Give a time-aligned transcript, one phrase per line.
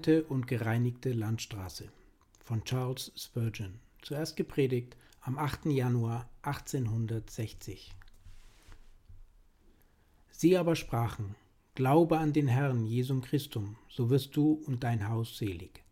[0.00, 1.88] Geebnete und gereinigte Landstraße
[2.42, 5.66] von Charles Spurgeon, zuerst gepredigt am 8.
[5.66, 7.92] Januar 1860.
[10.30, 11.34] Sie aber sprachen,
[11.74, 15.82] Glaube an den Herrn Jesum Christum, so wirst du und dein Haus selig.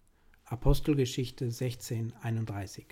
[0.46, 2.86] Apostelgeschichte 16, 31.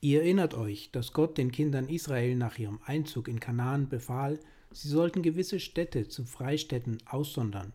[0.00, 4.40] Ihr erinnert euch, dass Gott den Kindern Israel nach ihrem Einzug in Kanaan befahl,
[4.72, 7.72] sie sollten gewisse Städte zu Freistädten aussondern,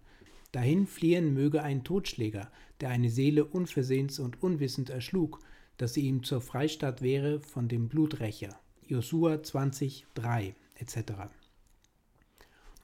[0.53, 2.49] Dahin fliehen möge ein Totschläger,
[2.79, 5.39] der eine Seele unversehens und unwissend erschlug,
[5.77, 8.59] dass sie ihm zur Freistatt wäre von dem Bluträcher.
[8.85, 11.13] Josua 20, 3 etc.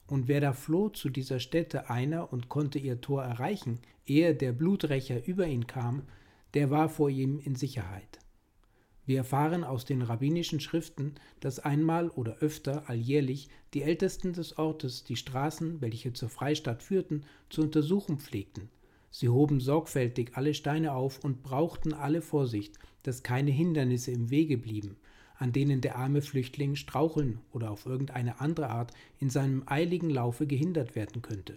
[0.08, 4.50] Und wer da floh zu dieser Stätte einer und konnte ihr Tor erreichen, ehe der
[4.50, 6.02] Bluträcher über ihn kam,
[6.54, 8.18] der war vor ihm in Sicherheit.
[9.10, 15.02] Wir erfahren aus den rabbinischen Schriften, dass einmal oder öfter alljährlich die Ältesten des Ortes
[15.02, 18.68] die Straßen, welche zur Freistadt führten, zu untersuchen pflegten.
[19.10, 24.56] Sie hoben sorgfältig alle Steine auf und brauchten alle Vorsicht, dass keine Hindernisse im Wege
[24.56, 24.96] blieben,
[25.38, 30.46] an denen der arme Flüchtling straucheln oder auf irgendeine andere Art in seinem eiligen Laufe
[30.46, 31.56] gehindert werden könnte.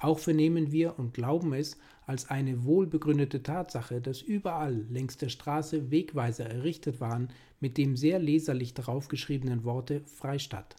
[0.00, 5.90] Auch vernehmen wir und glauben es als eine wohlbegründete Tatsache, dass überall längs der Straße
[5.90, 7.28] Wegweiser errichtet waren
[7.60, 10.74] mit dem sehr leserlich darauf geschriebenen Worte Freistadt,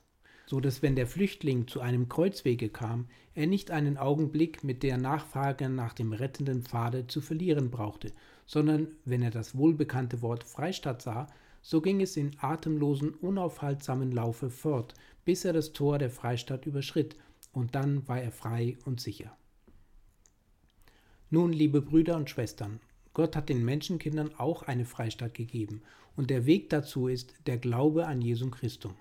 [0.48, 3.06] so dass wenn der Flüchtling zu einem Kreuzwege kam,
[3.36, 8.12] er nicht einen Augenblick mit der Nachfrage nach dem rettenden Pfade zu verlieren brauchte,
[8.48, 11.28] sondern wenn er das wohlbekannte Wort Freistadt sah,
[11.62, 14.96] so ging es in atemlosen, unaufhaltsamen Laufe fort,
[15.26, 17.16] bis er das Tor der Freistadt überschritt
[17.52, 19.36] und dann war er frei und sicher.
[21.30, 22.80] Nun, liebe Brüder und Schwestern,
[23.14, 25.82] Gott hat den Menschenkindern auch eine Freistatt gegeben,
[26.16, 28.96] und der Weg dazu ist der Glaube an Jesum Christum.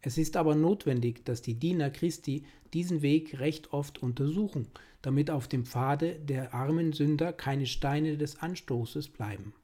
[0.00, 4.68] Es ist aber notwendig, dass die Diener Christi diesen Weg recht oft untersuchen,
[5.02, 9.54] damit auf dem Pfade der armen Sünder keine Steine des Anstoßes bleiben.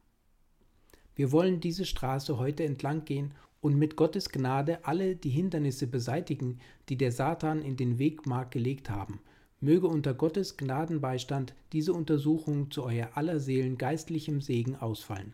[1.15, 3.33] Wir wollen diese Straße heute entlang gehen
[3.65, 6.59] und mit Gottes Gnade alle die Hindernisse beseitigen,
[6.91, 9.21] die der Satan in den Weg mag gelegt haben.
[9.59, 15.33] Möge unter Gottes Gnadenbeistand diese Untersuchung zu euer aller Seelen geistlichem Segen ausfallen.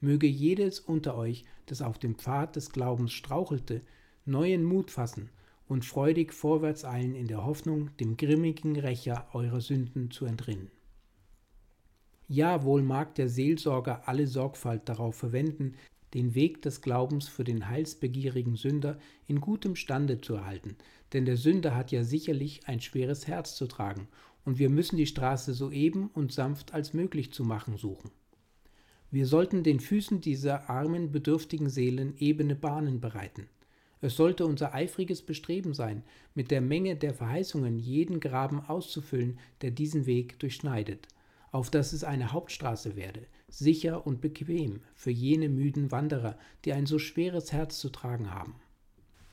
[0.00, 3.80] Möge jedes unter euch, das auf dem Pfad des Glaubens strauchelte,
[4.24, 5.30] neuen Mut fassen
[5.66, 10.70] und freudig vorwärts eilen in der Hoffnung, dem grimmigen Rächer eurer Sünden zu entrinnen.
[12.28, 15.74] Ja, wohl mag der Seelsorger alle Sorgfalt darauf verwenden,
[16.14, 20.76] den Weg des Glaubens für den heilsbegierigen Sünder in gutem Stande zu erhalten,
[21.12, 24.08] denn der Sünder hat ja sicherlich ein schweres Herz zu tragen,
[24.44, 28.10] und wir müssen die Straße so eben und sanft als möglich zu machen suchen.
[29.10, 33.48] Wir sollten den Füßen dieser armen, bedürftigen Seelen ebene Bahnen bereiten.
[34.00, 36.02] Es sollte unser eifriges Bestreben sein,
[36.34, 41.08] mit der Menge der Verheißungen jeden Graben auszufüllen, der diesen Weg durchschneidet,
[41.52, 43.20] auf dass es eine Hauptstraße werde,
[43.58, 48.54] sicher und bequem für jene müden Wanderer, die ein so schweres Herz zu tragen haben.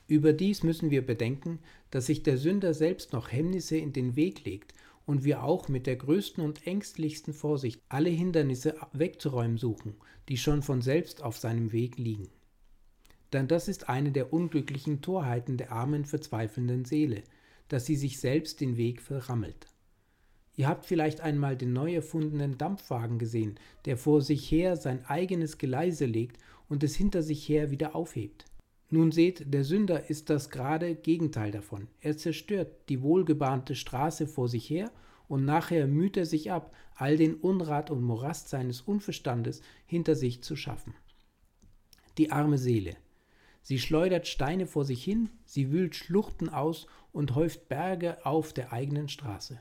[0.06, 1.58] Überdies müssen wir bedenken,
[1.90, 4.74] dass sich der Sünder selbst noch Hemmnisse in den Weg legt
[5.06, 9.94] und wir auch mit der größten und ängstlichsten Vorsicht alle Hindernisse wegzuräumen suchen,
[10.28, 12.28] die schon von selbst auf seinem Weg liegen.
[13.32, 17.22] Denn das ist eine der unglücklichen Torheiten der armen, verzweifelnden Seele,
[17.68, 19.71] dass sie sich selbst den Weg verrammelt.
[20.54, 25.56] Ihr habt vielleicht einmal den neu erfundenen Dampfwagen gesehen, der vor sich her sein eigenes
[25.58, 26.38] Geleise legt
[26.68, 28.44] und es hinter sich her wieder aufhebt.
[28.90, 31.88] Nun seht, der Sünder ist das gerade Gegenteil davon.
[32.02, 34.90] Er zerstört die wohlgebahnte Straße vor sich her
[35.28, 40.42] und nachher müht er sich ab, all den Unrat und Morast seines Unverstandes hinter sich
[40.42, 40.94] zu schaffen.
[42.18, 42.96] Die arme Seele.
[43.62, 48.74] Sie schleudert Steine vor sich hin, sie wühlt Schluchten aus und häuft Berge auf der
[48.74, 49.58] eigenen Straße.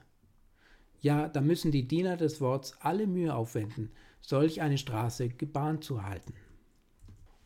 [1.01, 6.03] Ja, da müssen die Diener des Worts alle Mühe aufwenden, solch eine Straße gebahnt zu
[6.03, 6.33] halten.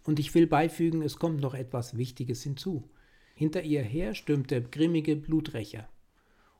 [0.04, 2.90] Und ich will beifügen, es kommt noch etwas Wichtiges hinzu.
[3.34, 5.88] Hinter ihr her stürmt der grimmige Bluträcher.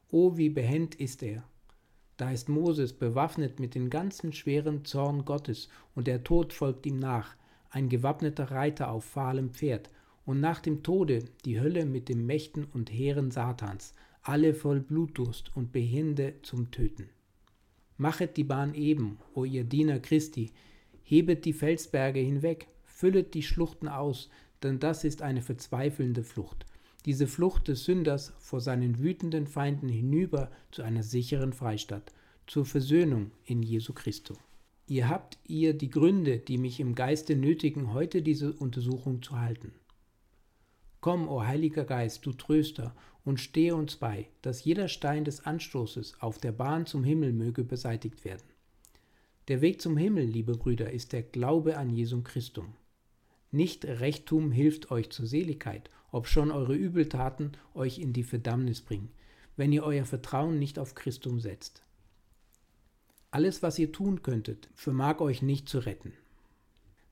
[0.10, 1.44] Oh, wie behend ist er!
[2.18, 6.98] Da ist Moses bewaffnet mit dem ganzen schweren Zorn Gottes, und der Tod folgt ihm
[6.98, 7.36] nach,
[7.70, 9.90] ein gewappneter Reiter auf fahlem Pferd,
[10.26, 13.94] und nach dem Tode die Hölle mit den Mächten und Heeren Satans,
[14.26, 17.10] alle voll Blutdurst und Behinde zum Töten.
[17.98, 20.52] Machet die Bahn eben, o ihr Diener Christi,
[21.04, 24.30] hebet die Felsberge hinweg, füllet die Schluchten aus,
[24.64, 26.66] denn das ist eine verzweifelnde Flucht.
[27.06, 32.12] Diese Flucht des Sünders vor seinen wütenden Feinden hinüber zu einer sicheren Freistatt,
[32.48, 34.36] zur Versöhnung in Jesu Christo.
[34.88, 39.72] Ihr habt ihr die Gründe, die mich im Geiste nötigen, heute diese Untersuchung zu halten.
[41.06, 46.20] Komm, o Heiliger Geist, du Tröster, und stehe uns bei, dass jeder Stein des Anstoßes
[46.20, 48.42] auf der Bahn zum Himmel möge beseitigt werden.
[49.48, 52.74] Der Weg zum Himmel, liebe Brüder, ist der Glaube an Jesum Christum.
[53.52, 59.12] Nicht Rechtum hilft euch zur Seligkeit, obschon eure Übeltaten euch in die Verdammnis bringen,
[59.58, 61.84] wenn ihr euer Vertrauen nicht auf Christum setzt.
[63.30, 66.14] Alles, was ihr tun könntet, vermag euch nicht zu retten.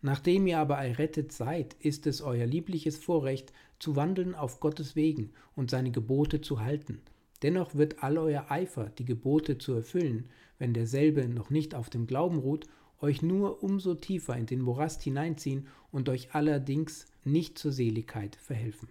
[0.06, 5.32] Nachdem ihr aber errettet seid, ist es euer liebliches Vorrecht, zu wandeln auf Gottes Wegen
[5.56, 7.02] und seine Gebote zu halten.
[7.42, 10.28] Dennoch wird all euer Eifer, die Gebote zu erfüllen,
[10.60, 12.68] wenn derselbe noch nicht auf dem Glauben ruht
[13.00, 18.90] euch nur umso tiefer in den Morast hineinziehen und euch allerdings nicht zur Seligkeit verhelfen.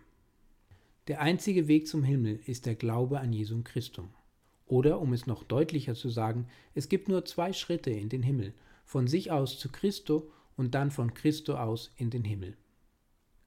[1.09, 4.09] Der einzige Weg zum Himmel ist der Glaube an Jesum Christum.
[4.67, 8.55] Oder, um es noch deutlicher zu sagen, es gibt nur zwei Schritte in den Himmel,
[8.87, 12.57] von sich aus zu Christo und dann von Christo aus in den Himmel.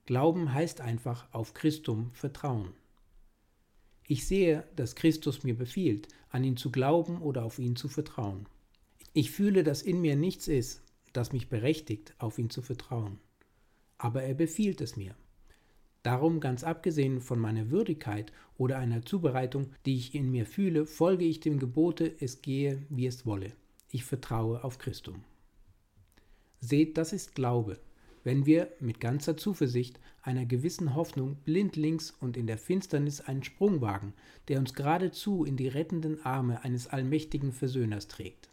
[0.06, 2.72] Glauben heißt einfach auf Christum vertrauen.
[4.06, 8.46] Ich sehe, dass Christus mir befiehlt, an ihn zu glauben oder auf ihn zu vertrauen.
[9.12, 10.82] Ich fühle, dass in mir nichts ist,
[11.12, 13.18] das mich berechtigt, auf ihn zu vertrauen.
[13.98, 15.16] Aber er befiehlt es mir.
[16.02, 21.24] Darum, ganz abgesehen von meiner Würdigkeit oder einer Zubereitung, die ich in mir fühle, folge
[21.24, 23.52] ich dem Gebote, es gehe, wie es wolle.
[23.90, 25.24] Ich vertraue auf Christum.
[26.60, 27.78] Seht, das ist Glaube,
[28.24, 33.80] wenn wir mit ganzer Zuversicht, einer gewissen Hoffnung blindlings und in der Finsternis einen Sprung
[33.80, 34.14] wagen,
[34.48, 38.50] der uns geradezu in die rettenden Arme eines allmächtigen Versöhners trägt.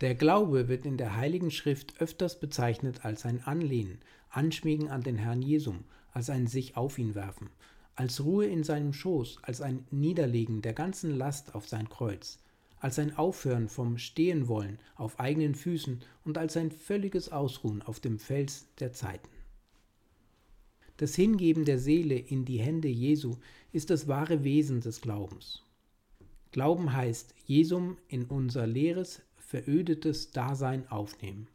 [0.00, 3.98] Der Glaube wird in der Heiligen Schrift öfters bezeichnet als ein Anlehnen,
[4.30, 7.50] Anschmiegen an den Herrn Jesum, als ein sich auf ihn werfen,
[7.96, 12.38] als Ruhe in seinem Schoß, als ein Niederlegen der ganzen Last auf sein Kreuz,
[12.84, 18.18] als ein Aufhören vom Stehenwollen auf eigenen Füßen und als ein völliges Ausruhen auf dem
[18.18, 19.30] Fels der Zeiten.
[20.98, 23.36] Das Hingeben der Seele in die Hände Jesu
[23.72, 25.62] ist das wahre Wesen des Glaubens.
[26.52, 31.48] Glauben heißt, Jesum in unser leeres, verödetes Dasein aufnehmen.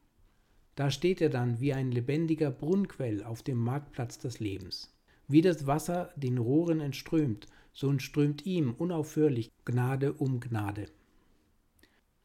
[0.74, 4.92] Da steht er dann wie ein lebendiger Brunnenquell auf dem Marktplatz des Lebens.
[5.28, 10.88] Wie das Wasser den Rohren entströmt, so entströmt ihm unaufhörlich Gnade um Gnade.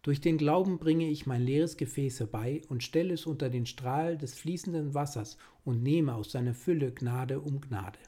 [0.05, 4.19] Durch den Glauben bringe ich mein leeres Gefäß herbei und stelle es unter den Strahl
[4.19, 7.99] des fließenden Wassers und nehme aus seiner Fülle Gnade um Gnade.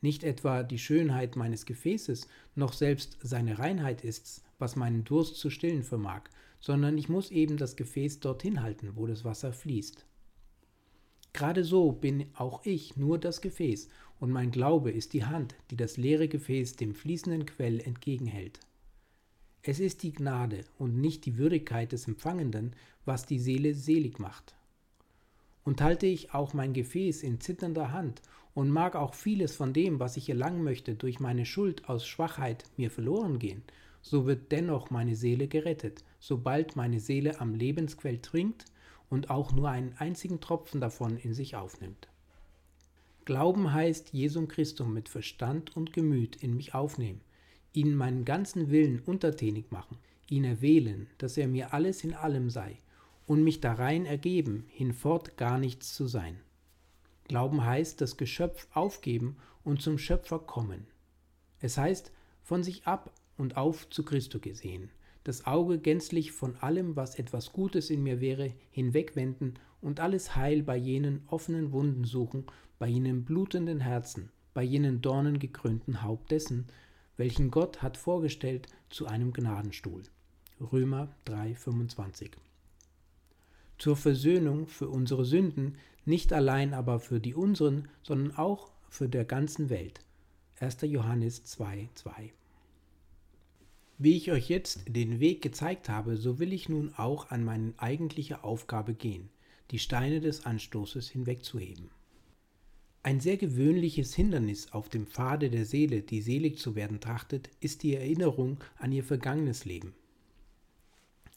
[0.00, 5.50] Nicht etwa die Schönheit meines Gefäßes, noch selbst seine Reinheit ist's, was meinen Durst zu
[5.50, 6.22] stillen vermag,
[6.58, 10.06] sondern ich muss eben das Gefäß dorthin halten, wo das Wasser fließt.
[11.34, 13.90] Gerade so bin auch ich nur das Gefäß,
[14.20, 18.60] und mein Glaube ist die Hand, die das leere Gefäß dem fließenden Quell entgegenhält.
[19.62, 22.74] Es ist die Gnade und nicht die Würdigkeit des Empfangenden,
[23.04, 24.54] was die Seele selig macht.
[25.64, 28.22] Und halte ich auch mein Gefäß in zitternder Hand
[28.54, 32.64] und mag auch vieles von dem, was ich erlangen möchte, durch meine Schuld aus Schwachheit
[32.76, 33.62] mir verloren gehen,
[34.00, 38.64] so wird dennoch meine Seele gerettet, sobald meine Seele am Lebensquell trinkt
[39.10, 42.08] und auch nur einen einzigen Tropfen davon in sich aufnimmt.
[43.24, 47.20] Glauben heißt Jesum Christum mit Verstand und Gemüt in mich aufnehmen,
[47.72, 49.98] ihn meinen ganzen Willen untertänig machen,
[50.28, 52.78] ihn erwählen, dass er mir alles in allem sei,
[53.26, 56.40] und mich darein ergeben, hinfort gar nichts zu sein.
[57.24, 60.86] Glauben heißt das Geschöpf aufgeben und zum Schöpfer kommen.
[61.60, 62.10] Es heißt
[62.42, 64.90] von sich ab und auf zu Christo gesehen,
[65.24, 70.62] das Auge gänzlich von allem, was etwas Gutes in mir wäre, hinwegwenden und alles Heil
[70.62, 72.46] bei jenen offenen Wunden suchen,
[72.78, 76.66] bei jenem blutenden Herzen, bei jenen dornengekrönten Haupt dessen,
[77.18, 80.04] welchen Gott hat vorgestellt zu einem Gnadenstuhl.
[80.60, 82.30] Römer 3,25
[83.76, 89.24] Zur Versöhnung für unsere Sünden, nicht allein aber für die unseren, sondern auch für der
[89.24, 90.00] ganzen Welt.
[90.60, 90.78] 1.
[90.82, 92.30] Johannes 2,2
[93.98, 97.74] Wie ich euch jetzt den Weg gezeigt habe, so will ich nun auch an meine
[97.78, 99.28] eigentliche Aufgabe gehen,
[99.72, 101.90] die Steine des Anstoßes hinwegzuheben.
[103.02, 107.82] Ein sehr gewöhnliches Hindernis auf dem Pfade der Seele, die selig zu werden trachtet, ist
[107.82, 109.94] die Erinnerung an ihr vergangenes Leben.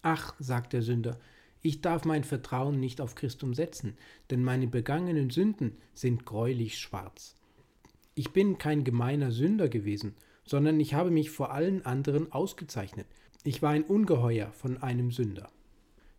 [0.02, 1.20] Ach, sagt der Sünder,
[1.62, 3.96] ich darf mein Vertrauen nicht auf Christum setzen,
[4.32, 7.36] denn meine begangenen Sünden sind greulich schwarz.
[8.16, 13.06] Ich bin kein gemeiner Sünder gewesen, sondern ich habe mich vor allen anderen ausgezeichnet.
[13.44, 15.52] Ich war ein Ungeheuer von einem Sünder.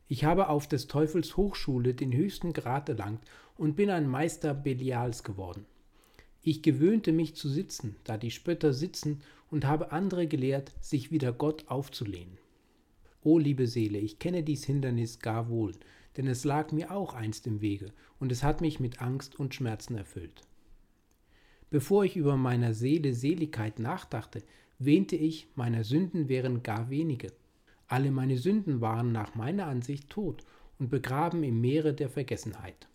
[0.09, 3.25] Ich habe auf des Teufels Hochschule den höchsten Grad erlangt
[3.57, 5.67] und bin ein Meister Belials geworden.
[6.43, 11.33] Ich gewöhnte mich zu sitzen, da die Spötter sitzen, und habe andere gelehrt, sich wider
[11.33, 12.39] Gott aufzulehnen.
[13.23, 15.73] O liebe Seele, ich kenne dies Hindernis gar wohl,
[16.17, 19.55] denn es lag mir auch einst im Wege, und es hat mich mit Angst und
[19.55, 20.43] Schmerzen erfüllt.
[21.71, 24.43] Bevor ich über meiner Seele Seligkeit nachdachte,
[24.79, 27.33] wähnte ich, meiner Sünden wären gar wenige.
[27.93, 30.47] Alle meine Sünden waren nach meiner Ansicht tot
[30.79, 32.89] und begraben im Meere der Vergessenheit.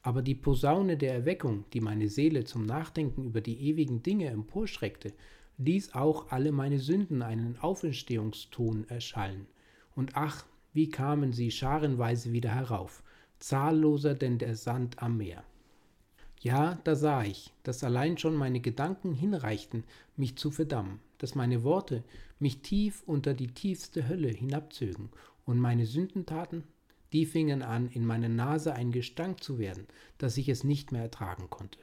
[0.00, 5.12] Aber die Posaune der Erweckung, die meine Seele zum Nachdenken über die ewigen Dinge emporschreckte,
[5.58, 9.46] ließ auch alle meine Sünden einen Auferstehungston erschallen.
[9.94, 13.02] Und ach, wie kamen sie scharenweise wieder herauf,
[13.40, 15.44] zahlloser denn der Sand am Meer.
[16.40, 19.84] Ja, da sah ich, dass allein schon meine Gedanken hinreichten,
[20.16, 22.02] mich zu verdammen, dass meine Worte
[22.42, 25.08] mich tief unter die tiefste Hölle hinabzögen
[25.44, 26.64] und meine Sündentaten,
[27.12, 29.86] die fingen an, in meiner Nase ein Gestank zu werden,
[30.18, 31.78] dass ich es nicht mehr ertragen konnte.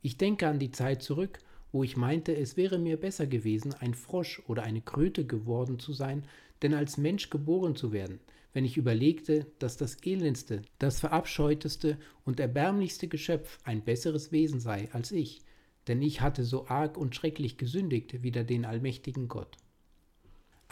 [0.00, 1.38] Ich denke an die Zeit zurück,
[1.72, 5.92] wo ich meinte, es wäre mir besser gewesen, ein Frosch oder eine Kröte geworden zu
[5.92, 6.24] sein,
[6.60, 8.20] denn als Mensch geboren zu werden,
[8.52, 14.90] wenn ich überlegte, dass das elendste, das verabscheuteste und erbärmlichste Geschöpf ein besseres Wesen sei
[14.92, 15.40] als ich,
[15.88, 19.56] denn ich hatte so arg und schrecklich gesündigt wider den allmächtigen Gott.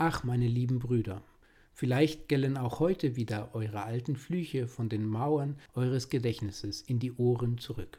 [0.02, 1.22] Ach, meine lieben Brüder,
[1.74, 7.12] vielleicht gellen auch heute wieder eure alten Flüche von den Mauern eures Gedächtnisses in die
[7.12, 7.98] Ohren zurück.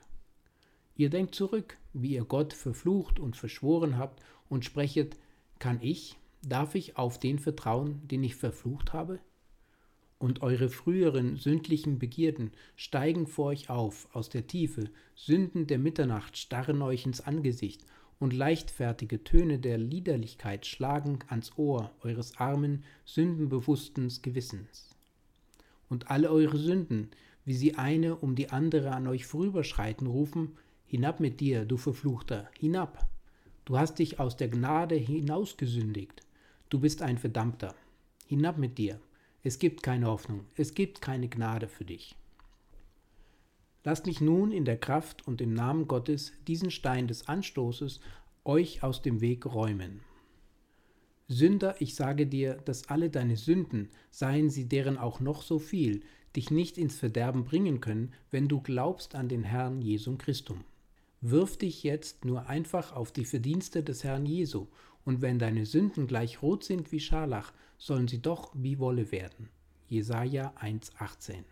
[0.95, 5.15] Ihr denkt zurück, wie ihr Gott verflucht und verschworen habt und sprechet,
[5.59, 9.19] kann ich, darf ich auf den vertrauen, den ich verflucht habe?
[10.21, 16.37] und eure früheren sündlichen Begierden steigen vor euch auf aus der Tiefe, Sünden der Mitternacht
[16.37, 17.83] starren euch ins Angesicht,
[18.21, 24.91] und leichtfertige Töne der Liederlichkeit schlagen ans Ohr eures armen, sündenbewussten Gewissens.
[25.89, 27.09] Und alle eure Sünden,
[27.45, 32.49] wie sie eine um die andere an euch vorüberschreiten, rufen, Hinab mit dir, du Verfluchter,
[32.59, 33.07] hinab!
[33.65, 36.21] Du hast dich aus der Gnade hinausgesündigt,
[36.69, 37.73] du bist ein Verdammter,
[38.27, 38.99] hinab mit dir!
[39.41, 42.15] Es gibt keine Hoffnung, es gibt keine Gnade für dich.
[43.83, 47.99] Lasst mich nun in der Kraft und im Namen Gottes diesen Stein des Anstoßes
[48.43, 50.01] euch aus dem Weg räumen.
[51.27, 56.01] Sünder, ich sage dir, dass alle deine Sünden, seien sie deren auch noch so viel,
[56.35, 60.63] dich nicht ins Verderben bringen können, wenn du glaubst an den Herrn Jesum Christum.
[61.21, 64.67] Wirf dich jetzt nur einfach auf die Verdienste des Herrn Jesu,
[65.03, 69.49] und wenn deine Sünden gleich rot sind wie Scharlach, sollen sie doch wie Wolle werden.
[69.87, 71.43] Jesaja 1,18.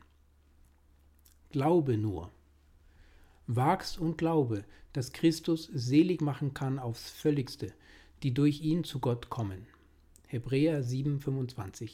[1.51, 2.31] Glaube nur.
[3.47, 4.63] Wag's und glaube,
[4.93, 7.73] dass Christus selig machen kann aufs Völligste,
[8.21, 9.65] die durch ihn zu Gott kommen.
[10.27, 11.89] Hebräer 7,25.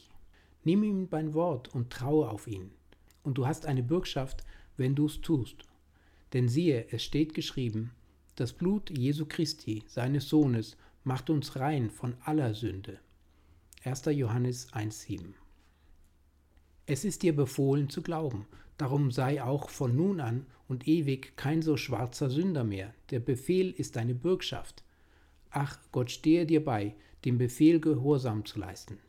[0.65, 2.71] Nimm ihm beim Wort und traue auf ihn.
[3.23, 4.43] Und du hast eine Bürgschaft,
[4.75, 5.63] wenn du's tust.
[6.33, 7.91] Denn siehe, es steht geschrieben,
[8.35, 12.99] das Blut Jesu Christi, seines Sohnes, macht uns rein von aller Sünde.
[13.85, 14.03] 1.
[14.07, 15.27] Johannes 1,7
[16.87, 18.45] Es ist dir befohlen zu glauben,
[18.77, 22.93] darum sei auch von nun an und ewig kein so schwarzer Sünder mehr.
[23.09, 24.83] Der Befehl ist deine Bürgschaft.
[25.49, 28.99] Ach, Gott stehe dir bei, dem Befehl Gehorsam zu leisten.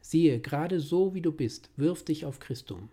[0.00, 2.90] Siehe, gerade so wie du bist, wirf dich auf Christum.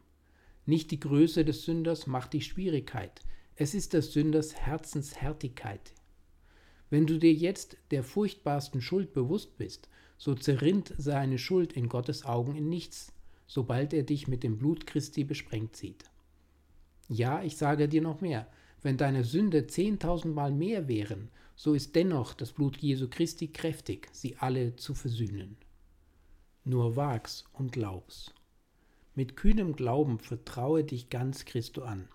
[0.65, 3.21] Nicht die Größe des Sünders macht die Schwierigkeit,
[3.55, 5.93] es ist des Sünders Herzenshärtigkeit.
[6.89, 12.25] Wenn du dir jetzt der furchtbarsten Schuld bewusst bist, so zerrinnt seine Schuld in Gottes
[12.25, 13.11] Augen in nichts,
[13.49, 16.05] sobald er dich mit dem Blut Christi besprengt sieht.
[17.09, 18.47] Ja, ich sage dir noch mehr,
[18.83, 24.37] wenn deine Sünde zehntausendmal mehr wären, so ist dennoch das Blut Jesu Christi kräftig, sie
[24.37, 25.57] alle zu versöhnen.
[26.63, 28.31] Nur wag's und glaub's.
[29.15, 32.07] Mit kühnem Glauben vertraue dich ganz Christo an.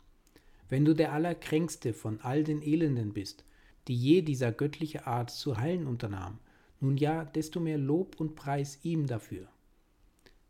[0.69, 3.45] Wenn du der Allerkränkste von all den Elenden bist,
[3.89, 6.39] die je dieser göttliche Art zu heilen unternahm,
[6.81, 9.49] nun ja, desto mehr Lob und Preis ihm dafür.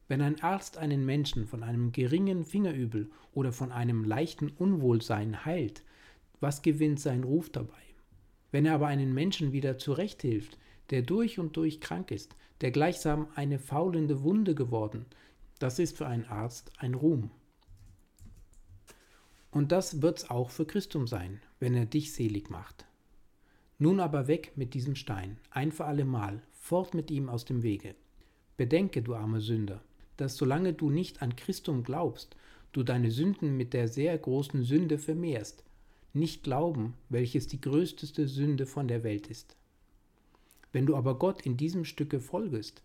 [0.07, 5.83] Wenn ein Arzt einen Menschen von einem geringen Fingerübel oder von einem leichten Unwohlsein heilt,
[6.41, 7.73] was gewinnt sein Ruf dabei?
[8.53, 10.59] Wenn er aber einen Menschen wieder zurechthilft,
[10.91, 15.07] der durch und durch krank ist, der gleichsam eine faulende Wunde geworden,
[15.59, 17.31] das ist für einen Arzt ein Ruhm.
[19.51, 22.87] Und das wird's auch für Christum sein, wenn er dich selig macht.
[23.79, 27.95] Nun aber weg mit diesem Stein, ein für allemal, fort mit ihm aus dem Wege.
[28.57, 29.83] Bedenke, du armer Sünder,
[30.17, 32.37] dass solange du nicht an Christum glaubst,
[32.73, 35.65] du deine Sünden mit der sehr großen Sünde vermehrst,
[36.13, 39.57] nicht glauben, welches die größteste Sünde von der Welt ist.
[40.73, 42.83] Wenn du aber Gott in diesem Stücke folgest,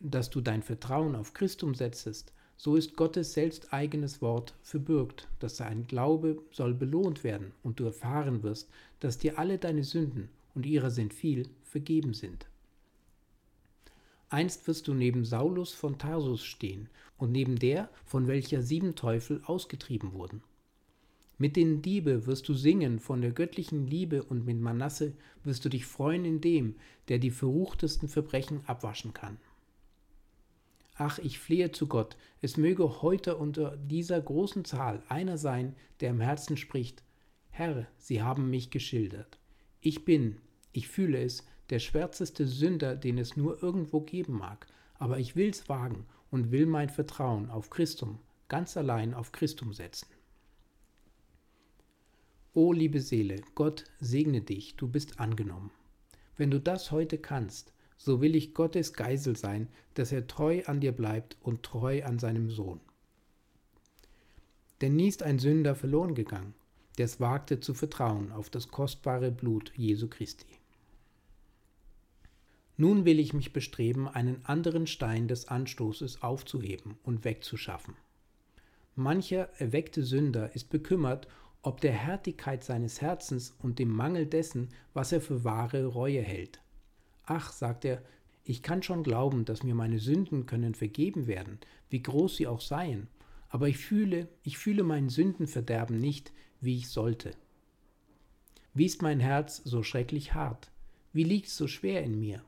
[0.00, 5.86] dass du dein Vertrauen auf Christum setzest, so ist Gottes selbsteigenes Wort verbürgt, dass sein
[5.86, 8.68] Glaube soll belohnt werden und du erfahren wirst,
[9.00, 12.46] dass dir alle deine Sünden, und ihrer sind viel, vergeben sind.
[14.28, 19.40] Einst wirst du neben Saulus von Tarsus stehen und neben der, von welcher sieben Teufel
[19.44, 20.42] ausgetrieben wurden.
[21.38, 25.12] Mit den Diebe wirst du singen von der göttlichen Liebe und mit Manasse
[25.44, 26.76] wirst du dich freuen in dem,
[27.08, 29.36] der die verruchtesten Verbrechen abwaschen kann.
[30.94, 36.10] Ach, ich flehe zu Gott, es möge heute unter dieser großen Zahl einer sein, der
[36.10, 37.02] im Herzen spricht,
[37.50, 39.38] Herr, Sie haben mich geschildert.
[39.80, 40.38] Ich bin,
[40.72, 44.66] ich fühle es, der schwärzeste Sünder, den es nur irgendwo geben mag,
[44.98, 50.08] aber ich will's wagen und will mein Vertrauen auf Christum, ganz allein auf Christum setzen.
[52.54, 55.70] O liebe Seele, Gott segne dich, du bist angenommen.
[56.36, 60.80] Wenn du das heute kannst, so will ich Gottes Geisel sein, dass er treu an
[60.80, 62.80] dir bleibt und treu an seinem Sohn.
[64.80, 66.54] Denn nie ist ein Sünder verloren gegangen,
[66.98, 70.46] der es wagte zu vertrauen auf das kostbare Blut Jesu Christi.
[72.76, 77.94] Nun will ich mich bestreben, einen anderen Stein des Anstoßes aufzuheben und wegzuschaffen.
[78.94, 81.26] Mancher erweckte Sünder ist bekümmert,
[81.62, 86.60] ob der Härtigkeit seines Herzens und dem Mangel dessen, was er für wahre Reue hält.
[87.24, 88.02] Ach, sagt er,
[88.44, 91.58] ich kann schon glauben, dass mir meine Sünden können vergeben werden,
[91.90, 93.08] wie groß sie auch seien,
[93.48, 97.32] aber ich fühle, ich fühle mein Sündenverderben nicht, wie ich sollte.
[98.74, 100.70] Wie ist mein Herz so schrecklich hart?
[101.12, 102.44] Wie liegt's so schwer in mir?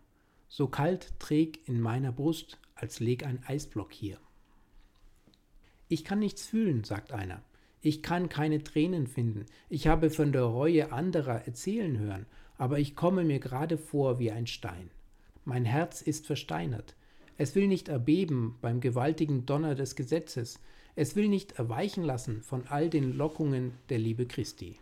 [0.49, 4.19] So kalt träg in meiner Brust, als leg ein Eisblock hier.
[5.89, 7.43] Ich kann nichts fühlen, sagt einer.
[7.81, 9.47] Ich kann keine Tränen finden.
[9.69, 14.33] Ich habe von der Reue anderer erzählen hören, aber ich komme mir gerade vor wie
[14.33, 14.91] ein Stein.
[15.45, 16.95] Mein Herz ist versteinert.
[17.37, 20.61] Es will nicht erbeben beim gewaltigen Donner des Gesetzes.
[20.97, 24.79] Es will nicht erweichen lassen von all den Lockungen der Liebe Christi.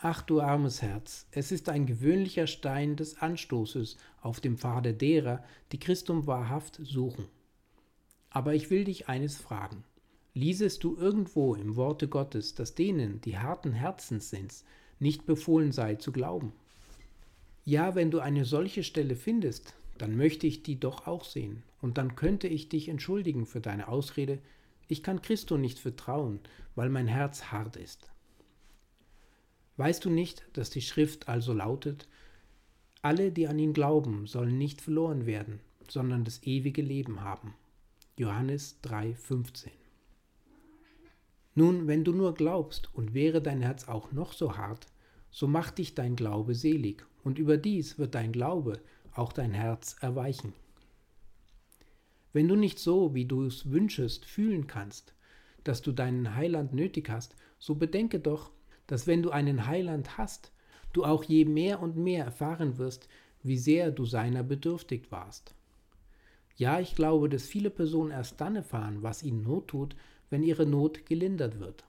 [0.00, 5.42] Ach du armes Herz, es ist ein gewöhnlicher Stein des Anstoßes auf dem Pfade derer,
[5.72, 7.26] die Christum wahrhaft suchen.
[8.30, 9.82] Aber ich will dich eines fragen.
[10.34, 14.54] Liesest du irgendwo im Worte Gottes, dass denen, die harten Herzens sind,
[15.00, 16.52] nicht befohlen sei zu glauben?
[17.64, 21.98] Ja, wenn du eine solche Stelle findest, dann möchte ich die doch auch sehen, und
[21.98, 24.38] dann könnte ich dich entschuldigen für deine Ausrede,
[24.86, 26.38] ich kann Christo nicht vertrauen,
[26.76, 28.08] weil mein Herz hart ist.
[29.78, 32.08] Weißt du nicht, dass die Schrift also lautet,
[33.00, 37.54] alle, die an ihn glauben, sollen nicht verloren werden, sondern das ewige Leben haben.
[38.16, 39.68] Johannes 3,15
[41.54, 44.88] Nun, wenn du nur glaubst und wäre dein Herz auch noch so hart,
[45.30, 48.80] so macht dich dein Glaube selig, und überdies wird dein Glaube
[49.12, 50.54] auch dein Herz erweichen.
[52.32, 55.14] Wenn du nicht so, wie du es wünschest, fühlen kannst,
[55.62, 58.50] dass du deinen Heiland nötig hast, so bedenke doch,
[58.88, 60.50] dass wenn du einen Heiland hast,
[60.92, 63.08] du auch je mehr und mehr erfahren wirst,
[63.42, 65.54] wie sehr du seiner bedürftig warst.
[66.56, 69.94] Ja, ich glaube, dass viele Personen erst dann erfahren, was ihnen Not tut,
[70.30, 71.84] wenn ihre Not gelindert wird.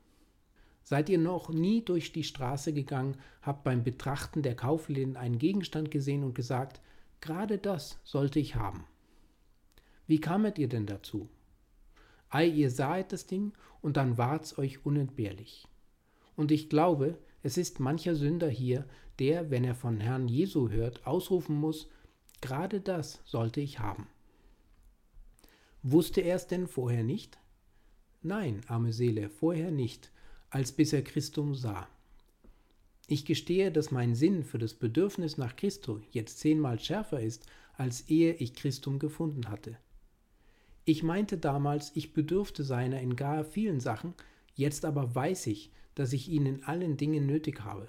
[0.84, 5.92] Seid ihr noch nie durch die Straße gegangen, habt beim Betrachten der Kaufläden einen Gegenstand
[5.92, 6.82] gesehen und gesagt,
[7.22, 8.86] gerade das sollte ich haben.
[10.06, 11.30] Wie kamet ihr denn dazu?
[12.30, 15.68] Ei, ihr sahet das Ding und dann war's euch unentbehrlich.
[16.39, 18.86] Und ich glaube, es ist mancher Sünder hier,
[19.19, 21.89] der, wenn er von Herrn Jesu hört, ausrufen muss,
[22.39, 24.08] gerade das sollte ich haben.
[25.84, 27.38] Wusste er es denn vorher nicht?
[28.21, 30.13] Nein, arme Seele, vorher nicht,
[30.49, 31.89] als bis er Christum sah.
[33.08, 38.08] Ich gestehe, dass mein Sinn für das Bedürfnis nach Christo jetzt zehnmal schärfer ist, als
[38.08, 39.75] ehe ich Christum gefunden hatte.
[40.86, 44.13] Ich meinte damals, ich bedürfte seiner in gar vielen Sachen,
[44.60, 47.88] jetzt aber weiß ich, dass ich ihn in allen Dingen nötig habe.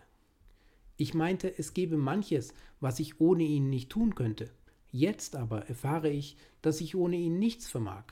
[0.97, 4.51] Ich meinte, es gebe manches, was ich ohne ihn nicht tun könnte.
[4.93, 8.05] Jetzt aber erfahre ich, dass ich ohne ihn nichts vermag.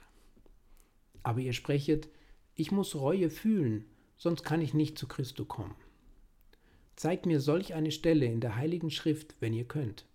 [1.22, 2.08] Aber ihr sprechet,
[2.54, 3.84] ich muss Reue fühlen,
[4.16, 5.74] sonst kann ich nicht zu Christo kommen.
[6.96, 10.06] Zeigt mir solch eine Stelle in der Heiligen Schrift, wenn ihr könnt.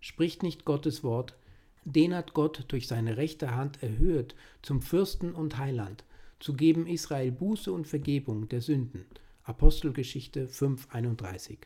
[0.00, 1.36] Spricht nicht Gottes Wort,
[1.84, 6.04] den hat Gott durch seine rechte Hand erhöht zum Fürsten und Heiland,
[6.42, 9.04] zu geben Israel Buße und Vergebung der Sünden.
[9.44, 11.58] Apostelgeschichte 5,31.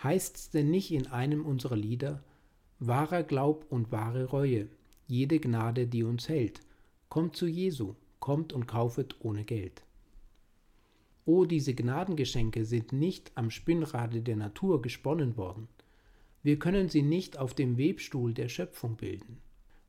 [0.00, 2.22] Heißt's denn nicht in einem unserer Lieder,
[2.78, 4.68] wahrer Glaub und wahre Reue,
[5.08, 6.60] jede Gnade, die uns hält,
[7.08, 9.82] kommt zu Jesu, kommt und kaufet ohne Geld.
[11.24, 15.66] O, diese Gnadengeschenke sind nicht am Spinnrade der Natur gesponnen worden.
[16.44, 19.38] Wir können sie nicht auf dem Webstuhl der Schöpfung bilden.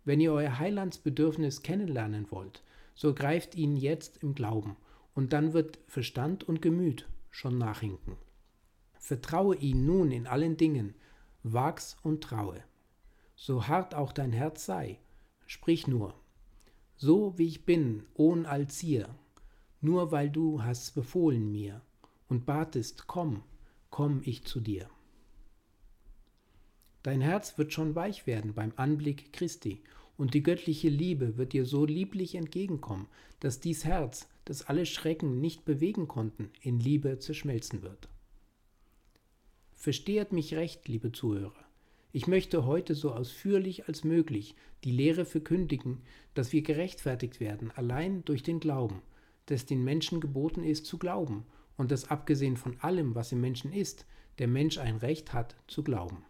[0.06, 2.64] Wenn ihr euer Heilandsbedürfnis kennenlernen wollt,
[2.98, 4.76] so greift ihn jetzt im Glauben,
[5.14, 8.18] und dann wird Verstand und Gemüt schon nachhinken.
[9.00, 10.96] Vertraue ihn nun in allen Dingen,
[11.44, 12.62] wag's und traue.
[13.36, 15.00] So hart auch dein Herz sei,
[15.46, 16.16] sprich nur,
[16.96, 19.08] so wie ich bin, ohn Alzier,
[19.80, 21.82] nur weil du hast befohlen mir
[22.28, 23.44] und batest, komm,
[23.92, 24.90] komm ich zu dir.
[27.04, 29.84] Dein Herz wird schon weich werden beim Anblick Christi,
[30.18, 33.08] und die göttliche Liebe wird dir so lieblich entgegenkommen,
[33.40, 38.10] dass dies Herz, das alle Schrecken nicht bewegen konnten, in Liebe zerschmelzen wird.
[39.74, 41.54] Verstehet mich recht, liebe Zuhörer.
[42.12, 46.02] Ich möchte heute so ausführlich als möglich die Lehre verkündigen,
[46.34, 49.02] dass wir gerechtfertigt werden allein durch den Glauben,
[49.46, 51.46] dass den Menschen geboten ist zu glauben
[51.78, 54.06] und dass abgesehen von allem, was im Menschen ist,
[54.40, 56.26] der Mensch ein Recht hat zu glauben.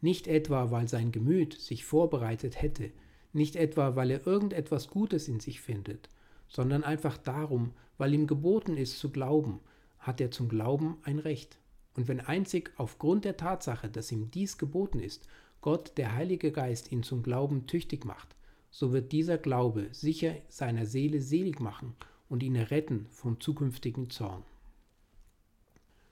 [0.00, 2.90] Nicht etwa, weil sein Gemüt sich vorbereitet hätte,
[3.32, 6.08] nicht etwa, weil er irgendetwas Gutes in sich findet,
[6.48, 9.60] sondern einfach darum, weil ihm geboten ist zu glauben,
[9.98, 11.58] hat er zum Glauben ein Recht.
[11.94, 15.28] Und wenn einzig aufgrund der Tatsache, dass ihm dies geboten ist,
[15.60, 18.34] Gott, der Heilige Geist, ihn zum Glauben tüchtig macht,
[18.70, 21.94] so wird dieser Glaube sicher seiner Seele selig machen
[22.28, 24.42] und ihn retten vom zukünftigen Zorn.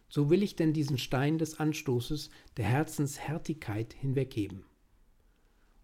[0.08, 4.64] So will ich denn diesen Stein des Anstoßes der Herzenshärtigkeit hinwegheben.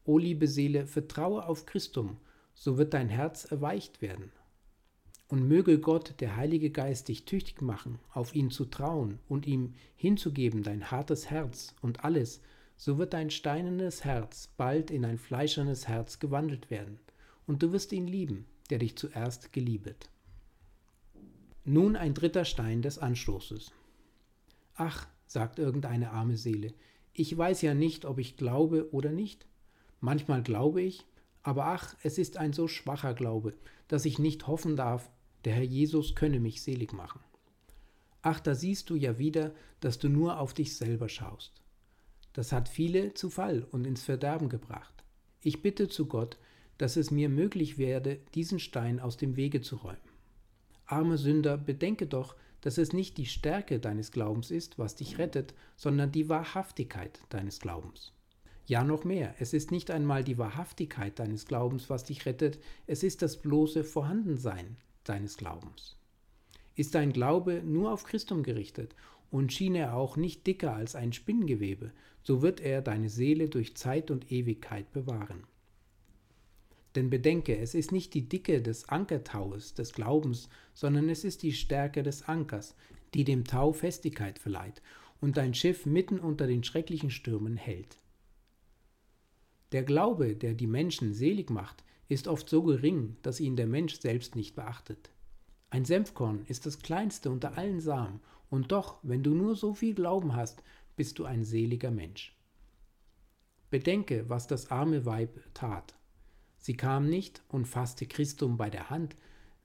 [0.05, 2.19] O liebe Seele, vertraue auf Christum,
[2.55, 4.33] so wird dein Herz erweicht werden.
[5.29, 9.75] Und möge Gott, der Heilige Geist, dich tüchtig machen, auf ihn zu trauen und ihm
[9.97, 12.43] hinzugeben dein hartes Herz und alles,
[12.77, 16.99] so wird dein steinernes Herz bald in ein fleischernes Herz gewandelt werden,
[17.47, 20.11] und du wirst ihn lieben, der dich zuerst geliebet.
[21.65, 23.73] Nun ein dritter Stein des Anstoßes.
[24.75, 26.75] Ach, sagt irgendeine arme Seele,
[27.13, 29.47] ich weiß ja nicht, ob ich glaube oder nicht.
[30.01, 31.07] Manchmal glaube ich,
[31.43, 33.55] aber ach, es ist ein so schwacher Glaube,
[33.87, 35.11] dass ich nicht hoffen darf,
[35.45, 37.21] der Herr Jesus könne mich selig machen.
[38.23, 41.63] Ach, da siehst du ja wieder, dass du nur auf dich selber schaust.
[42.33, 45.05] Das hat viele zu Fall und ins Verderben gebracht.
[45.41, 46.39] Ich bitte zu Gott,
[46.79, 49.99] dass es mir möglich werde, diesen Stein aus dem Wege zu räumen.
[50.87, 52.35] Armer Sünder, bedenke doch,
[52.65, 57.61] dass es nicht die Stärke deines Glaubens ist, was dich rettet, sondern die Wahrhaftigkeit deines
[57.61, 58.15] Glaubens.
[58.65, 63.03] Ja, noch mehr, es ist nicht einmal die Wahrhaftigkeit deines Glaubens, was dich rettet, es
[63.03, 65.99] ist das bloße Vorhandensein deines Glaubens.
[66.75, 68.97] Ist dein Glaube nur auf Christum gerichtet
[69.31, 73.77] und schien er auch nicht dicker als ein Spinngewebe, so wird er deine Seele durch
[73.77, 75.45] Zeit und Ewigkeit bewahren.
[76.95, 81.53] Denn bedenke, es ist nicht die Dicke des Ankertaues des Glaubens, sondern es ist die
[81.53, 82.77] Stärke des Ankers,
[83.15, 84.83] die dem Tau Festigkeit verleiht
[85.21, 87.99] und dein Schiff mitten unter den schrecklichen Stürmen hält.
[89.73, 93.99] Der Glaube, der die Menschen selig macht, ist oft so gering, dass ihn der Mensch
[93.99, 95.11] selbst nicht beachtet.
[95.71, 99.95] Ein Senfkorn ist das kleinste unter allen Samen, und doch, wenn du nur so viel
[99.95, 100.63] Glauben hast,
[100.95, 102.37] bist du ein seliger Mensch.
[103.71, 105.97] Bedenke, was das arme Weib tat.
[106.65, 109.17] Sie kam nicht und fasste Christum bei der Hand,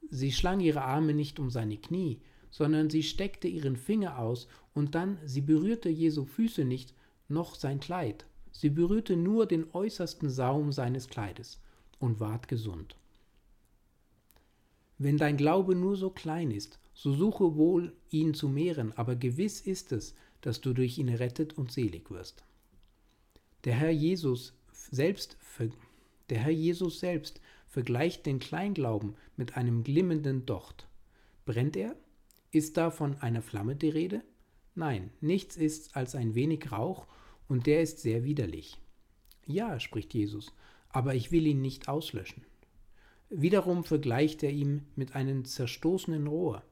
[0.09, 2.19] sie schlang ihre Arme nicht um seine Knie,
[2.51, 6.93] sondern sie steckte ihren Finger aus und dann sie berührte Jesu Füße nicht,
[7.29, 11.61] noch sein Kleid, sie berührte nur den äußersten Saum seines Kleides
[11.99, 12.97] und ward gesund.
[14.97, 19.61] Wenn dein Glaube nur so klein ist, so suche wohl, ihn zu mehren, aber gewiss
[19.61, 22.43] ist es, dass du durch ihn rettet und selig wirst.
[23.63, 24.53] Der Herr Jesus
[24.91, 25.37] selbst,
[26.29, 30.87] der Herr Jesus selbst vergleicht den Kleinglauben mit einem glimmenden Docht.
[31.45, 31.95] Brennt er?
[32.51, 34.23] Ist da von einer Flamme die Rede?
[34.75, 37.07] Nein, nichts ist als ein wenig Rauch,
[37.47, 38.77] und der ist sehr widerlich.
[39.45, 40.53] Ja, spricht Jesus,
[40.89, 42.43] aber ich will ihn nicht auslöschen.
[43.29, 46.63] Wiederum vergleicht er ihn mit einem zerstoßenen Rohr.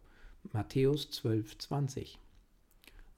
[0.53, 2.19] Matthäus 12, 20.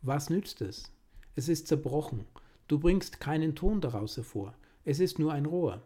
[0.02, 0.92] Was nützt es?
[1.36, 2.26] Es ist zerbrochen.
[2.68, 4.56] Du bringst keinen Ton daraus hervor.
[4.86, 5.82] Es ist nur ein Rohr.